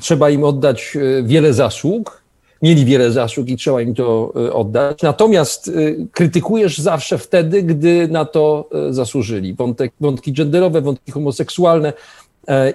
[0.00, 2.22] trzeba im oddać wiele zasług.
[2.62, 5.02] Mieli wiele zasług i trzeba im to oddać.
[5.02, 5.70] Natomiast
[6.12, 9.54] krytykujesz zawsze wtedy, gdy na to zasłużyli.
[9.54, 12.29] Wątek, wątki genderowe, wątki homoseksualne, E,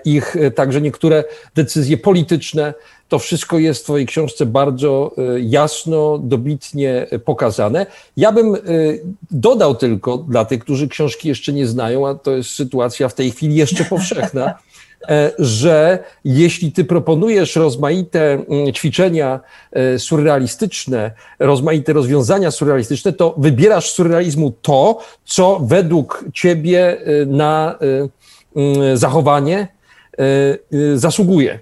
[0.05, 1.23] ich e, także niektóre
[1.55, 2.73] decyzje polityczne.
[3.09, 7.85] To wszystko jest w Twojej książce bardzo e, jasno, dobitnie pokazane.
[8.17, 8.57] Ja bym
[9.31, 13.31] dodał tylko dla tych, którzy książki jeszcze nie znają, a to jest sytuacja w tej
[13.31, 14.53] chwili jeszcze powszechna,
[15.39, 19.39] że jeśli ty proponujesz rozmaite mm, ćwiczenia
[19.97, 27.79] surrealistyczne, rozmaite rozwiązania surrealistyczne, to wybierasz z surrealizmu to, co według ciebie na
[28.93, 31.59] zachowanie e, e, zasługuje,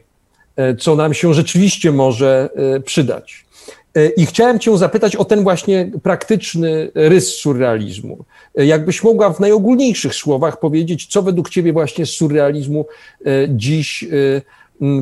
[0.79, 2.49] co nam się rzeczywiście może
[2.86, 3.45] przydać.
[4.17, 8.25] I chciałem Cię zapytać o ten właśnie praktyczny rys surrealizmu.
[8.56, 12.86] Jakbyś mogła w najogólniejszych słowach powiedzieć, co według Ciebie właśnie z surrealizmu
[13.49, 14.06] dziś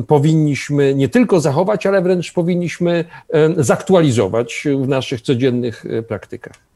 [0.06, 3.04] powinniśmy nie tylko zachować, ale wręcz powinniśmy
[3.56, 6.71] zaktualizować w naszych codziennych praktykach.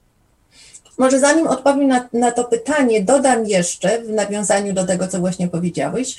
[0.99, 5.49] Może zanim odpowiem na, na to pytanie, dodam jeszcze w nawiązaniu do tego, co właśnie
[5.49, 6.17] powiedziałeś,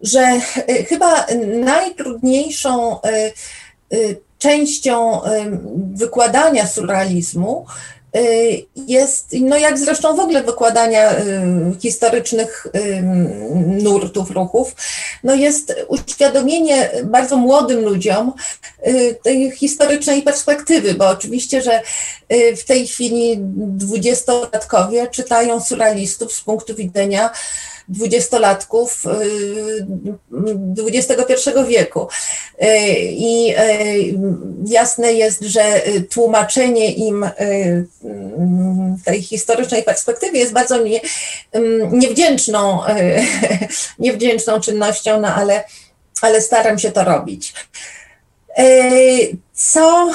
[0.00, 0.40] że e,
[0.84, 1.26] chyba
[1.64, 3.32] najtrudniejszą e, e,
[4.38, 5.20] częścią
[5.94, 7.97] wykładania surrealizmu Y,
[8.76, 11.22] jest, no jak zresztą w ogóle wykładania y,
[11.80, 13.02] historycznych y,
[13.82, 14.74] nurtów, ruchów,
[15.24, 18.32] no jest uświadomienie bardzo młodym ludziom
[19.22, 21.82] tej historycznej perspektywy, bo oczywiście, że
[22.56, 27.30] w tej chwili dwudziestolatkowie czytają surrealistów z punktu widzenia
[27.88, 29.02] dwudziestolatków
[30.78, 32.08] XXI y, wieku.
[32.62, 32.66] Y,
[33.02, 34.14] I y,
[34.66, 37.30] jasne jest, że tłumaczenie im
[39.04, 41.00] tej historycznej perspektywy jest bardzo nie,
[41.90, 42.80] niewdzięczną,
[43.98, 45.64] niewdzięczną czynnością, no ale,
[46.22, 47.54] ale staram się to robić.
[49.52, 50.10] Co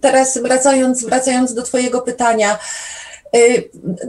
[0.00, 2.58] teraz wracając, wracając do Twojego pytania,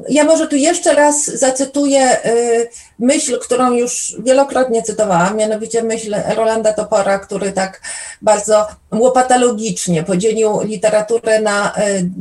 [0.09, 2.69] ja może tu jeszcze raz zacytuję y,
[2.99, 7.81] myśl, którą już wielokrotnie cytowałam, mianowicie myśl Rolanda Topora, który tak
[8.21, 12.11] bardzo łopatologicznie podzielił literaturę na y,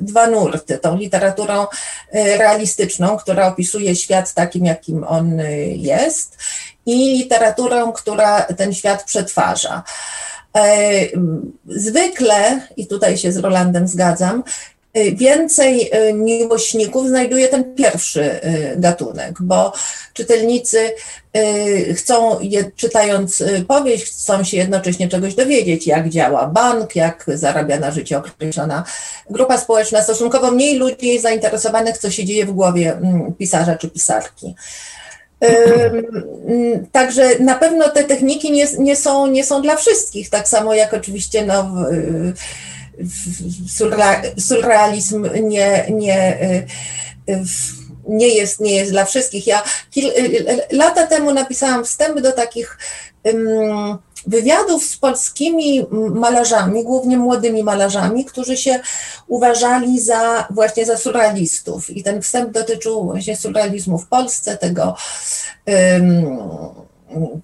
[0.00, 0.78] dwa nurty.
[0.78, 1.66] Tą literaturą
[2.12, 5.42] realistyczną, która opisuje świat takim, jakim on
[5.76, 6.36] jest,
[6.86, 9.82] i literaturą, która ten świat przetwarza.
[11.66, 14.77] Zwykle, i tutaj się z Rolandem zgadzam, y,
[15.12, 18.40] więcej y, miłośników znajduje ten pierwszy
[18.76, 19.72] gatunek, bo
[20.14, 20.78] czytelnicy
[21.94, 22.38] chcą,
[22.76, 28.84] czytając powieść, chcą się jednocześnie czegoś dowiedzieć, jak działa bank, jak zarabia na życie określona
[29.30, 30.02] grupa społeczna.
[30.02, 34.54] Stosunkowo mniej ludzi jest zainteresowanych, co się dzieje w głowie mm, pisarza czy pisarki.
[36.92, 40.94] Także na pewno te techniki nie, nie, są, nie są dla wszystkich, tak samo jak
[40.94, 41.74] oczywiście no,
[44.38, 46.38] surrealizm nie, nie,
[48.08, 49.46] nie, jest, nie jest dla wszystkich.
[49.46, 50.10] Ja kil,
[50.72, 52.78] lata temu napisałam wstęp do takich
[54.26, 58.80] wywiadów z polskimi malarzami, głównie młodymi malarzami, którzy się
[59.26, 61.90] uważali za właśnie za surrealistów.
[61.90, 64.96] I ten wstęp dotyczył właśnie surrealizmu w Polsce, tego,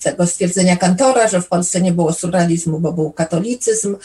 [0.02, 3.96] tego stwierdzenia Kantora, że w Polsce nie było surrealizmu, bo był katolicyzm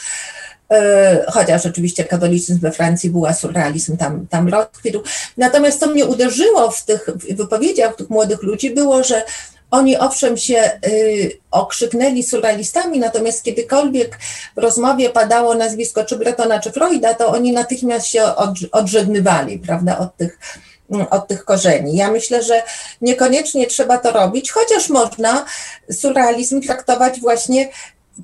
[1.28, 5.02] chociaż oczywiście katolicyzm we Francji był, surrealizm tam, tam rozkwitł.
[5.36, 9.22] Natomiast co mnie uderzyło w tych wypowiedziach tych młodych ludzi było, że
[9.70, 14.18] oni owszem się y, okrzyknęli surrealistami, natomiast kiedykolwiek
[14.56, 18.24] w rozmowie padało nazwisko czy Bretona, czy Freuda, to oni natychmiast się
[18.72, 20.38] odżegnywali, prawda, od tych,
[21.10, 21.96] od tych korzeni.
[21.96, 22.62] Ja myślę, że
[23.00, 25.44] niekoniecznie trzeba to robić, chociaż można
[25.92, 27.68] surrealizm traktować właśnie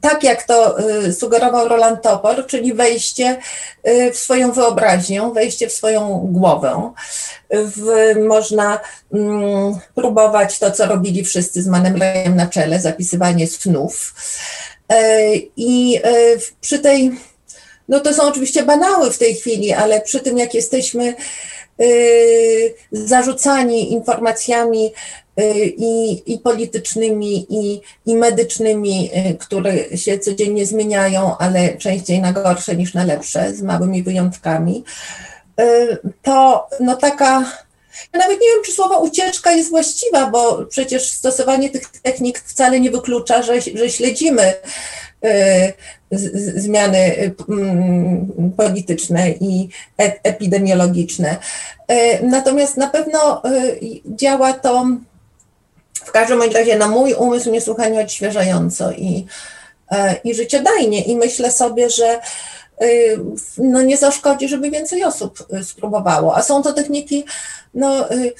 [0.00, 3.38] tak jak to y, sugerował Roland Topor, czyli wejście
[3.88, 6.92] y, w swoją wyobraźnię, wejście w swoją głowę.
[7.50, 8.80] W, można
[9.12, 14.14] mm, próbować to, co robili wszyscy z Manem Rejem na czele, zapisywanie snów.
[14.92, 16.00] E, I
[16.60, 17.12] przy tej,
[17.88, 21.14] no to są oczywiście banały w tej chwili, ale przy tym, jak jesteśmy
[21.80, 25.25] y, zarzucani informacjami Y,
[25.76, 32.76] i, i politycznymi, i, i medycznymi, y, które się codziennie zmieniają, ale częściej na gorsze
[32.76, 34.84] niż na lepsze, z małymi wyjątkami,
[35.60, 37.44] y, to no taka
[38.12, 42.80] ja nawet nie wiem, czy słowo ucieczka jest właściwa, bo przecież stosowanie tych technik wcale
[42.80, 44.54] nie wyklucza, że, że śledzimy
[46.54, 47.34] zmiany
[48.56, 49.68] polityczne i
[50.00, 51.36] e, epidemiologiczne.
[52.22, 53.42] Natomiast na pewno
[54.06, 54.86] działa to
[56.06, 59.26] w każdym razie na mój umysł niesłychanie odświeżająco i,
[59.90, 61.04] e, i życiodajnie.
[61.04, 62.20] I myślę sobie, że
[62.82, 63.20] y,
[63.58, 66.36] no nie zaszkodzi, żeby więcej osób y, spróbowało.
[66.36, 67.24] A są to techniki,
[67.74, 68.32] no, y,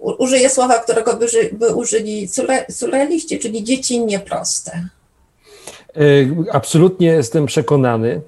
[0.00, 2.28] użyję słowa, którego by, by użyli
[2.70, 4.88] surrealiści, czyli dziecinnie proste.
[5.96, 6.02] E,
[6.52, 8.20] absolutnie jestem przekonany,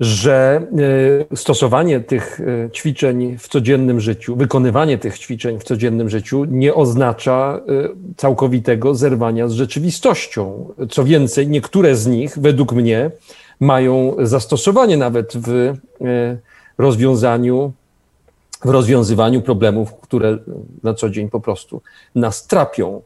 [0.00, 0.66] że
[1.32, 6.74] e, stosowanie tych e, ćwiczeń w codziennym życiu, wykonywanie tych ćwiczeń w codziennym życiu nie
[6.74, 10.68] oznacza e, całkowitego zerwania z rzeczywistością.
[10.90, 13.10] Co więcej, niektóre z nich, według mnie,
[13.60, 15.74] mają zastosowanie nawet w
[16.78, 17.72] rozwiązaniu,
[18.64, 20.38] w rozwiązywaniu problemów, które
[20.82, 21.82] na co dzień po prostu
[22.14, 23.02] nas trapią.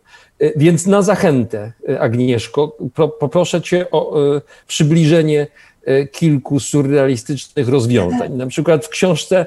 [0.57, 2.76] Więc na zachętę, Agnieszko,
[3.18, 4.14] poproszę Cię o
[4.66, 5.47] przybliżenie
[6.12, 8.32] kilku surrealistycznych rozwiązań.
[8.32, 9.47] Na przykład w książce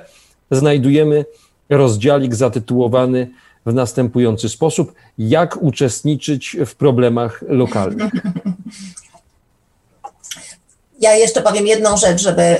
[0.51, 1.25] znajdujemy
[1.69, 3.27] rozdziałik zatytułowany
[3.65, 8.11] w następujący sposób: Jak uczestniczyć w problemach lokalnych.
[10.99, 12.57] Ja jeszcze powiem jedną rzecz, żeby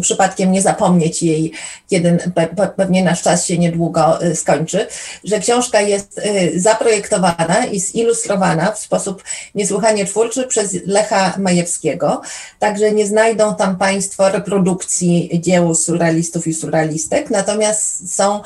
[0.00, 1.52] przypadkiem nie zapomnieć jej,
[1.90, 4.86] kiedy pe, pewnie nasz czas się niedługo y, skończy,
[5.24, 9.22] że książka jest y, zaprojektowana i zilustrowana w sposób
[9.54, 12.20] niesłychanie twórczy przez Lecha Majewskiego,
[12.58, 18.40] także nie znajdą tam Państwo reprodukcji dzieł surrealistów i surrealistek, natomiast są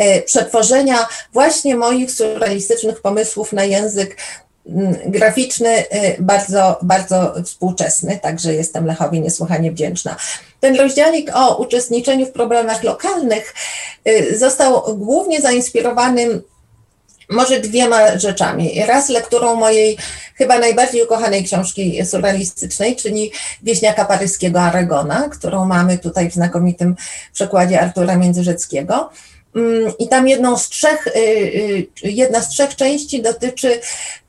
[0.00, 4.16] y, przetworzenia właśnie moich surrealistycznych pomysłów na język
[5.06, 10.16] graficzny, y, bardzo, bardzo współczesny, także jestem Lechowi niesłychanie wdzięczna.
[10.60, 13.54] Ten rozdziałik o uczestniczeniu w problemach lokalnych
[14.08, 16.40] y, został głównie zainspirowany
[17.30, 18.82] może dwiema rzeczami.
[18.86, 19.98] Raz lekturą mojej
[20.34, 26.96] chyba najbardziej ukochanej książki surrealistycznej, czyli Wieśniaka paryskiego Aragona, którą mamy tutaj w znakomitym
[27.32, 29.10] przekładzie Artura Międzyrzeckiego.
[29.56, 31.10] Mm, I tam jedną z trzech, y,
[32.04, 33.80] y, jedna z trzech części dotyczy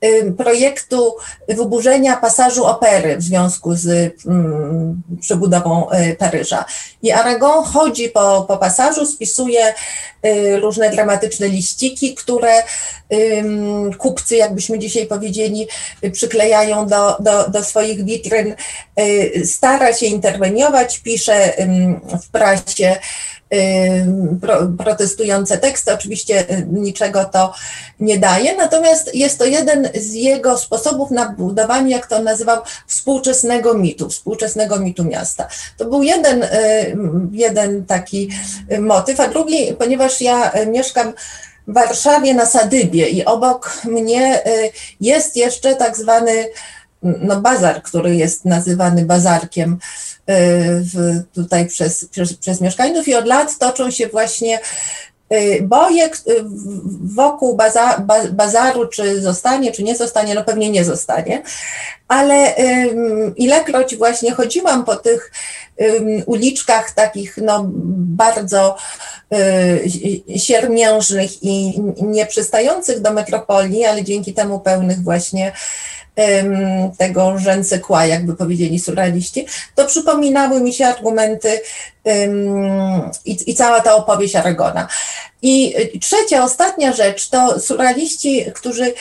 [0.05, 1.15] y, projektu
[1.47, 6.65] wyburzenia pasażu opery w związku z mm, przebudową Paryża.
[7.01, 9.74] I Aragon chodzi po, po pasażu, spisuje
[10.61, 12.63] różne dramatyczne liściki, które
[13.97, 15.67] kupcy, jakbyśmy dzisiaj powiedzieli,
[16.11, 18.55] przyklejają do, do, do swoich witryn.
[19.45, 21.53] Stara się interweniować, pisze
[22.24, 22.97] w prasie
[24.77, 25.93] protestujące teksty.
[25.93, 27.53] Oczywiście niczego to
[27.99, 33.73] nie daje, natomiast jest to jeden z jego sposobów na budowanie, jak to nazywał, współczesnego
[33.73, 35.47] mitu, współczesnego mitu miasta.
[35.77, 36.45] To był jeden,
[37.31, 38.29] jeden taki
[38.79, 41.13] motyw, a drugi, ponieważ ja mieszkam
[41.67, 44.43] w Warszawie na Sadybie i obok mnie
[45.01, 46.47] jest jeszcze tak zwany
[47.03, 49.79] no, bazar, który jest nazywany bazarkiem
[50.82, 54.59] w, tutaj przez, przez, przez mieszkańców i od lat toczą się właśnie
[55.34, 56.11] y, boje y,
[57.03, 61.43] wokół baza, bazaru, czy zostanie, czy nie zostanie, no pewnie nie zostanie,
[62.07, 62.55] ale
[63.36, 65.32] ilekroć właśnie chodziłam po tych
[66.25, 68.77] uliczkach takich no bardzo
[69.34, 75.51] y, siermiężnych i nieprzystających do metropolii, ale dzięki temu pełnych właśnie
[76.97, 79.45] tego rzęce kła, jakby powiedzieli surrealiści,
[79.76, 81.61] to przypominały mi się argumenty
[83.26, 84.88] i, i cała ta opowieść Aragona.
[85.41, 88.93] I trzecia, ostatnia rzecz to surrealiści, którzy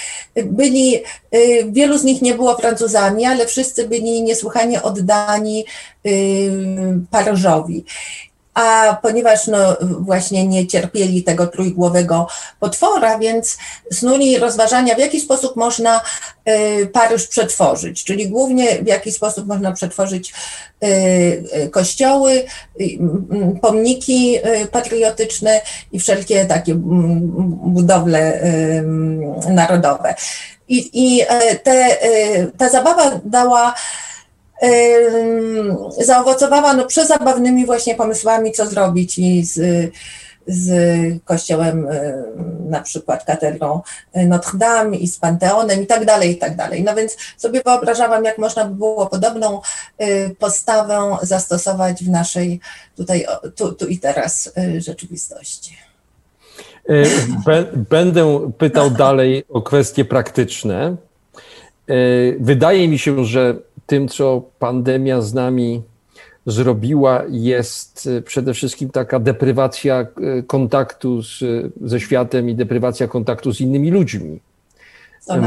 [0.45, 0.97] byli,
[1.35, 5.65] y, wielu z nich nie było Francuzami, ale wszyscy byli niesłychanie oddani
[7.11, 7.85] Paryżowi
[8.59, 12.27] a ponieważ no, właśnie nie cierpieli tego trójgłowego
[12.61, 13.59] potwora, więc
[13.93, 16.01] snuli rozważania, w jaki sposób można
[16.49, 20.35] y, Paryż przetworzyć, czyli głównie w jaki sposób można przetworzyć
[20.85, 22.45] y, y, kościoły,
[23.63, 24.39] pomniki
[24.73, 25.61] patriotyczne
[25.93, 28.43] i wszelkie takie budowle
[29.49, 30.15] narodowe.
[30.69, 31.25] I, i
[31.63, 31.97] te,
[32.59, 33.75] ta zabawa dała
[36.01, 39.61] zaowocowała no, przezabawnymi właśnie pomysłami, co zrobić i z,
[40.47, 40.69] z
[41.25, 41.89] kościołem
[42.69, 43.81] na przykład katedrą
[44.15, 46.85] Notre Dame i z Panteonem i tak dalej, i tak dalej.
[46.85, 49.61] No więc sobie wyobrażałam, jak można by było podobną
[50.01, 52.61] y, postawę zastosować w naszej
[52.97, 55.77] tutaj, tu, tu i teraz y, rzeczywistości.
[56.91, 57.05] Y,
[57.91, 60.97] będę pytał dalej o kwestie praktyczne.
[62.41, 63.57] Wydaje mi się, że
[63.89, 65.83] tym, co pandemia z nami
[66.47, 70.07] zrobiła, jest e, przede wszystkim taka deprywacja e,
[70.43, 71.45] kontaktu z,
[71.81, 74.41] ze światem i deprywacja kontaktu z innymi ludźmi.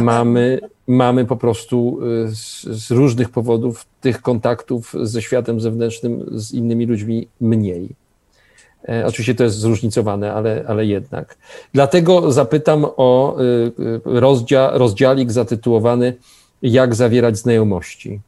[0.02, 6.52] Mamy, mamy po prostu e, z, z, różnych powodów tych kontaktów ze światem zewnętrznym, z
[6.54, 7.90] innymi ludźmi mniej.
[9.06, 11.38] Oczywiście to jest zróżnicowane, ale, ale jednak.
[11.74, 13.38] Dlatego zapytam o
[14.06, 16.14] rozdzia, rozdziałik zatytułowany
[16.62, 18.20] Jak zawierać znajomości.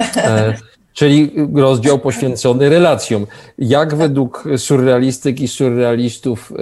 [0.00, 0.54] E,
[0.92, 3.26] czyli rozdział poświęcony relacjom.
[3.58, 6.54] Jak według surrealistyk i surrealistów e,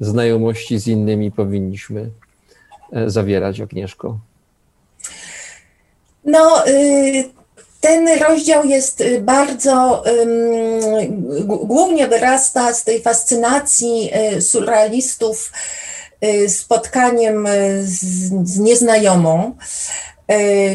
[0.00, 2.10] znajomości z innymi powinniśmy
[2.92, 4.18] e, zawierać, Agnieszko?
[6.24, 7.24] No, y,
[7.80, 10.04] ten rozdział jest bardzo,
[11.44, 15.52] głównie wyrasta z tej fascynacji surrealistów
[16.48, 17.46] spotkaniem
[17.82, 18.00] z,
[18.48, 19.56] z nieznajomą,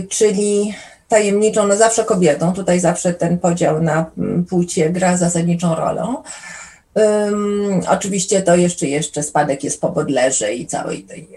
[0.09, 0.73] czyli
[1.09, 6.15] tajemniczą, no zawsze kobietą, tutaj zawsze ten podział na mm, płcie gra zasadniczą rolę.
[6.93, 11.29] Um, oczywiście to jeszcze, jeszcze spadek jest po Bodlerze i całej tej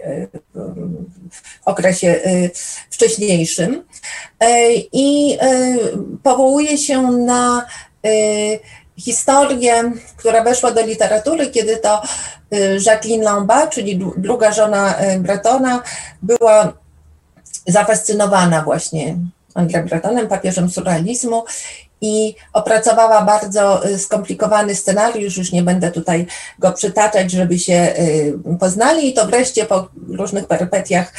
[0.55, 1.05] um,
[1.65, 2.51] okresie y,
[2.89, 3.73] wcześniejszym.
[3.73, 4.47] Y,
[4.93, 5.37] I y,
[6.23, 7.65] powołuje się na
[8.97, 12.01] historię, która weszła do literatury, kiedy to
[12.85, 15.83] Jacqueline Lombard, czyli druga żona Bretona,
[16.21, 16.73] była
[17.67, 19.15] zafascynowana właśnie
[19.85, 21.43] Bretonem, papieżem surrealizmu
[22.03, 26.25] i opracowała bardzo y, skomplikowany scenariusz, już nie będę tutaj
[26.59, 29.09] go przytaczać, żeby się y, poznali.
[29.09, 31.13] I to wreszcie po różnych perypetiach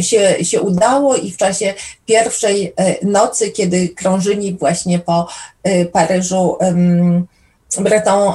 [0.00, 1.16] się, się udało.
[1.16, 1.74] I w czasie
[2.06, 5.28] pierwszej y, nocy, kiedy krążyli właśnie po
[5.92, 6.58] Paryżu,
[7.80, 8.34] Breton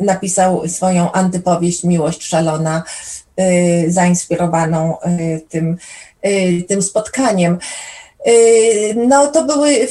[0.00, 2.82] napisał swoją antypowieść Miłość szalona,
[3.88, 4.96] zainspirowaną
[5.48, 5.76] tym
[6.68, 7.58] tym spotkaniem.
[8.28, 9.88] Y, no to były,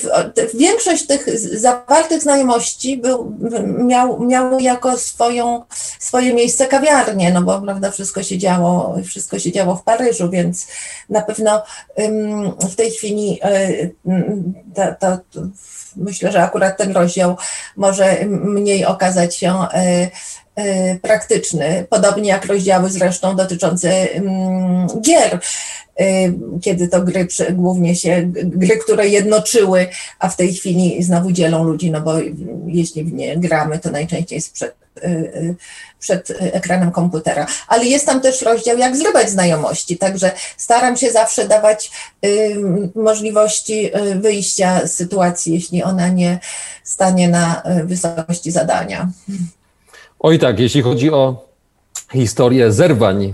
[0.54, 3.38] większość tych zawartych znajomości był,
[3.78, 5.64] miał, miał jako swoją,
[6.00, 10.68] swoje miejsce kawiarnie, no bo prawda, wszystko się działo, wszystko się działo w Paryżu, więc
[11.10, 11.64] na pewno
[12.70, 13.96] w tej chwili y,
[15.00, 15.42] to, to
[15.96, 17.38] myślę, że akurat ten rozdział
[17.78, 19.56] może mniej okazać się
[21.02, 24.08] praktyczny, podobnie jak rozdziały zresztą dotyczące
[25.02, 25.40] gier.
[26.02, 29.88] Y, kiedy to gry głównie się, gry, które jednoczyły,
[30.20, 32.14] a w tej chwili znowu dzielą ludzi, no bo
[32.68, 34.76] jeśli nie gramy, to najczęściej sprzed
[36.00, 37.48] przed ekranem komputera.
[37.68, 41.92] Ale jest tam też rozdział, jak zrywać znajomości, także staram się zawsze dawać
[42.96, 46.40] możliwości wyjścia z sytuacji, jeśli ona nie
[46.84, 49.10] stanie na wysokości zadania.
[50.24, 51.46] Oj tak, jeśli chodzi o
[52.14, 53.34] historię zerwań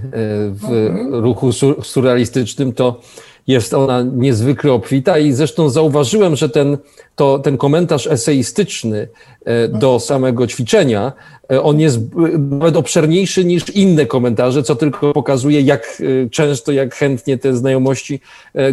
[0.51, 1.15] w mhm.
[1.15, 1.51] ruchu
[1.83, 3.01] surrealistycznym, to
[3.47, 6.77] jest ona niezwykle obfita i zresztą zauważyłem, że ten,
[7.15, 9.07] to, ten komentarz eseistyczny
[9.45, 11.11] e, do samego ćwiczenia,
[11.51, 11.99] e, on jest
[12.35, 18.19] nawet obszerniejszy niż inne komentarze, co tylko pokazuje, jak e, często, jak chętnie te znajomości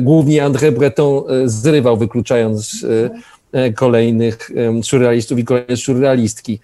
[0.01, 2.87] głównie André Breton zrywał, wykluczając
[3.75, 4.51] kolejnych
[4.83, 6.61] surrealistów i kolejne surrealistki.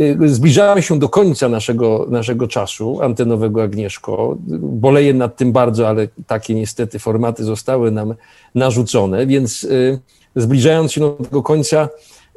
[0.00, 4.36] Y, zbliżamy się do końca naszego, naszego czasu antenowego Agnieszko.
[4.60, 8.14] Boleję nad tym bardzo, ale takie niestety formaty zostały nam
[8.54, 10.00] narzucone, więc y,
[10.36, 11.88] zbliżając się do tego końca,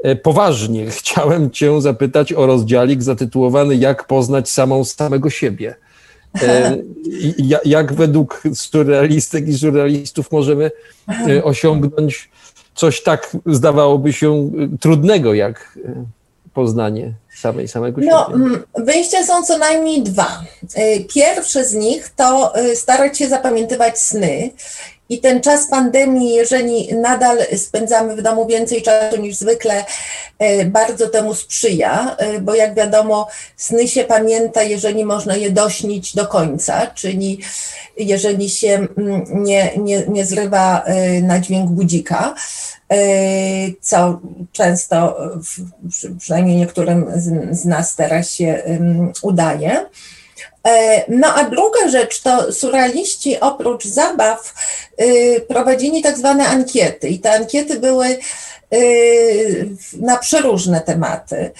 [0.05, 5.75] y, poważnie chciałem Cię zapytać o rozdziałik zatytułowany Jak poznać samą samego siebie.
[7.65, 10.71] Jak według surrealistek i surrealistów możemy
[11.43, 12.29] osiągnąć
[12.75, 15.77] coś tak, zdawałoby się, trudnego jak
[16.53, 18.13] poznanie samej, samego siebie?
[18.13, 18.29] No,
[18.83, 20.43] wyjścia są co najmniej dwa.
[20.77, 24.49] Y, pierwsze z nich to y, starać się zapamiętywać sny.
[25.11, 29.85] I ten czas pandemii, jeżeli nadal spędzamy w domu więcej czasu niż zwykle,
[30.43, 36.27] y, bardzo temu sprzyja, bo jak wiadomo, sny się pamięta, jeżeli można je dośnić do
[36.27, 37.39] końca, czyli
[37.97, 40.85] jeżeli się mm, nie, nie, nie zrywa
[41.21, 42.35] na dźwięk budzika.
[42.91, 42.97] E,
[43.81, 44.19] co
[44.51, 45.17] często,
[46.19, 47.05] przynajmniej niektórym
[47.51, 48.63] z, nas teraz się
[49.21, 49.85] udaje.
[50.67, 54.53] E, no a druga rzecz to surrealiści oprócz zabaw
[55.01, 58.17] y, prowadzili tak zwane ankiety i te ankiety były
[58.73, 61.51] y, na przeróżne tematy.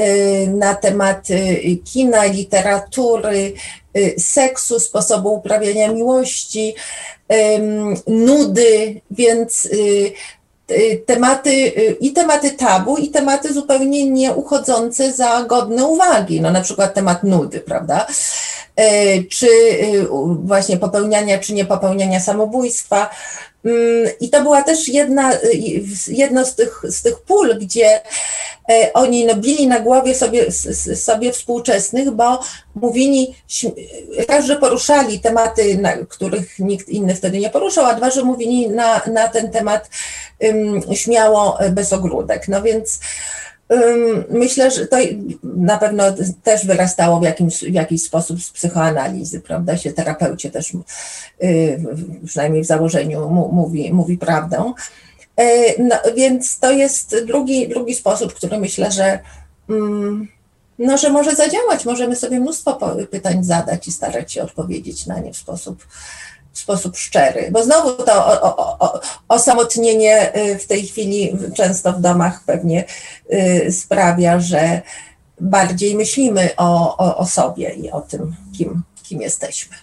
[0.00, 3.52] Y, na tematy kina, literatury,
[4.18, 6.74] seksu, sposobu uprawiania miłości,
[8.06, 9.68] nudy, więc
[11.06, 16.60] tematy y, i tematy tabu, i tematy zupełnie nie uchodzące za godne uwagi, no na
[16.60, 18.06] przykład temat nudy, prawda?
[18.80, 19.48] Y, czy
[20.44, 23.10] właśnie popełniania, czy nie popełniania samobójstwa.
[23.66, 25.32] Mm, I to była też jedna,
[26.08, 28.00] jedno z tych, z tych pól, gdzie
[28.68, 30.52] E, oni no, bili na głowie sobie,
[30.94, 32.40] sobie współczesnych, bo
[32.74, 33.34] mówili,
[34.28, 39.00] raz, że poruszali tematy, których nikt inny wtedy nie poruszał, a dwa, że mówili na,
[39.12, 39.90] na ten temat
[40.94, 42.48] śmiało, e, bez ogródek.
[42.48, 43.00] No więc
[44.30, 44.96] myślę, że to
[45.42, 46.04] na pewno
[46.42, 50.72] też wyrastało w, jakimś, w jakiś sposób z psychoanalizy, prawda, się terapeucie też,
[51.42, 51.80] y,
[52.26, 54.72] przynajmniej w założeniu, mówi, mówi prawdę.
[55.36, 59.18] E, no, więc to jest drugi, drugi sposób, który myślę, że,
[60.78, 61.84] no, że może zadziałać.
[61.84, 65.86] Możemy sobie mnóstwo pytań zadać i starać się odpowiedzieć na nie w sposób,
[66.56, 67.48] w sposób szczery.
[67.52, 72.84] Bo znowu to o, o, o, osamotnienie y, w tej chwili często w domach pewnie
[73.32, 74.82] y, sprawia, że
[75.40, 79.76] bardziej myślimy o, o, o sobie i o tym, kim, kim jesteśmy.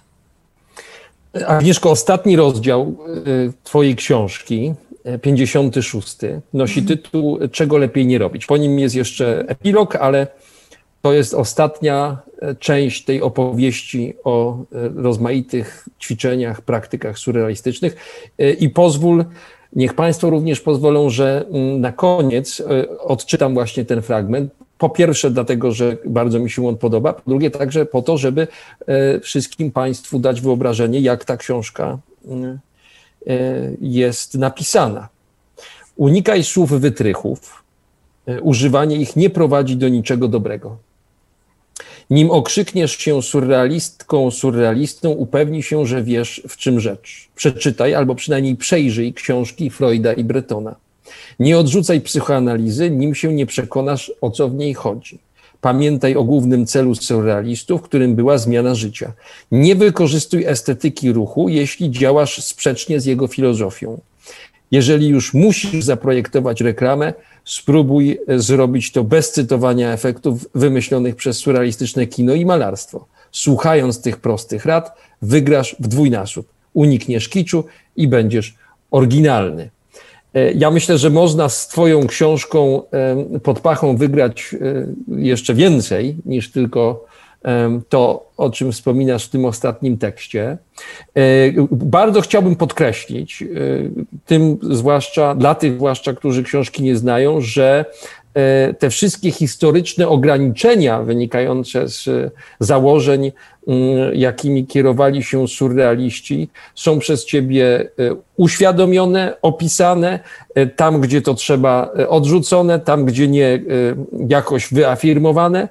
[1.48, 2.96] Agnieszko, ostatni rozdział
[3.28, 4.74] y, Twojej książki
[5.22, 6.18] 56
[6.54, 6.98] nosi mhm.
[6.98, 8.46] tytuł Czego lepiej nie robić.
[8.46, 10.28] Po nim jest jeszcze epilog, ale
[11.02, 12.18] to jest ostatnia
[12.60, 17.96] część tej opowieści o e, rozmaitych ćwiczeniach, praktykach surrealistycznych.
[18.40, 19.26] E, I pozwól,
[19.76, 22.64] niech Państwo również pozwolą, że mm, na koniec
[23.00, 24.52] odczytam właśnie ten fragment.
[24.78, 28.48] Po pierwsze, dlatego, że bardzo mi się on podoba, po drugie, także po to, żeby
[29.22, 32.60] wszystkim Państwu dać wyobrażenie, jak ta książka mm,
[33.28, 35.10] E, jest napisana.
[35.96, 37.64] Unikaj słów wytrychów.
[38.28, 40.78] E, używanie ich nie prowadzi do niczego dobrego.
[42.10, 47.30] Nim okrzykniesz się surrealistką, surrealistą, upewnij się, że wiesz, w czym rzecz.
[47.36, 50.76] Przeczytaj albo przynajmniej przejrzyj książki Freuda i Bretona.
[51.40, 55.20] Nie odrzucaj psychoanalizy, nim się nie przekonasz, o co w niej chodzi.
[55.62, 59.14] Pamiętaj o głównym celu surrealistów, którym była zmiana życia.
[59.52, 64.00] Nie wykorzystuj estetyki ruchu, jeśli działasz sprzecznie z jego filozofią.
[64.74, 67.14] Jeżeli już musisz zaprojektować reklamę,
[67.46, 73.06] spróbuj zrobić to bez cytowania efektów wymyślonych przez surrealistyczne kino i malarstwo.
[73.32, 76.48] Słuchając tych prostych rad, wygrasz w dwójnasób.
[76.74, 77.64] Unikniesz kiczu
[77.96, 78.56] i będziesz
[78.92, 79.70] oryginalny.
[80.34, 82.84] E, ja myślę, że można z Twoją książką
[83.44, 87.06] pod pachą wygrać e, jeszcze więcej niż tylko
[87.90, 90.58] to, o czym wspominasz w tym ostatnim tekście.
[91.16, 91.22] E,
[91.72, 93.44] bardzo chciałbym podkreślić,
[94.26, 97.86] tym zwłaszcza, dla tych zwłaszcza, którzy książki nie znają, że
[98.34, 103.32] e, te wszystkie historyczne ograniczenia wynikające z założeń,
[103.68, 110.20] mm, jakimi kierowali się surrealiści, są przez ciebie e, uświadomione, opisane,
[110.76, 113.62] tam gdzie to trzeba odrzucone, tam gdzie nie
[114.28, 115.70] jakoś wyafirmowane.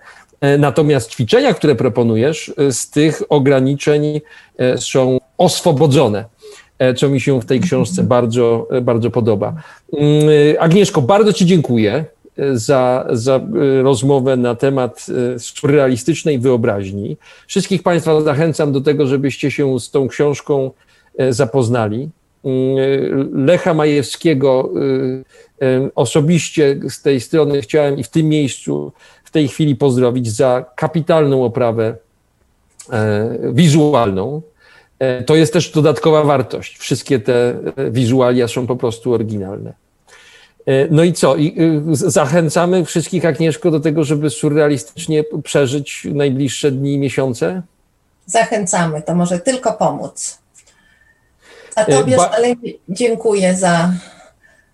[0.59, 4.21] Natomiast ćwiczenia, które proponujesz, z tych ograniczeń
[4.77, 6.25] są oswobodzone.
[6.83, 9.55] E, co mi się w tej książce bardzo, e, bardzo podoba.
[9.93, 10.29] Mm,
[10.59, 12.05] Agnieszko, bardzo Ci dziękuję
[12.37, 13.41] e, za, za
[13.83, 15.07] rozmowę na temat
[15.39, 17.17] surrealistycznej wyobraźni.
[17.47, 20.71] Wszystkich Państwa zachęcam do tego, żebyście się z tą książką
[21.31, 22.09] zapoznali.
[22.45, 24.71] Mm, Lecha Majewskiego
[25.95, 28.93] osobiście z tej strony chciałem i w tym miejscu
[29.33, 31.97] tej chwili pozdrowić za kapitalną oprawę
[33.53, 34.43] wizualną.
[34.99, 36.79] E, to jest też dodatkowa wartość.
[36.79, 39.73] Wszystkie te e, wizualia są po prostu oryginalne.
[40.67, 41.37] E, no i co?
[41.37, 41.57] I
[41.93, 47.63] zachęcamy wszystkich, Agnieszko, do tego, żeby surrealistycznie przeżyć najbliższe dni i miesiące?
[48.27, 50.39] Zachęcamy, to może tylko pomóc.
[51.75, 52.31] A Tobie ba-
[52.89, 53.93] dziękuję za,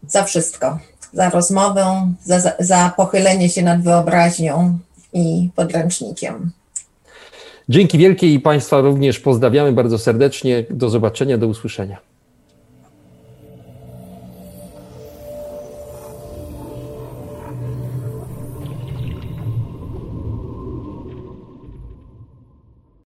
[0.09, 0.79] za wszystko,
[1.13, 4.79] za rozmowę, za, za pochylenie się nad wyobraźnią
[5.13, 6.51] i podręcznikiem.
[7.69, 10.65] Dzięki wielkie i Państwa również pozdrawiamy bardzo serdecznie.
[10.71, 11.99] Do zobaczenia, do usłyszenia.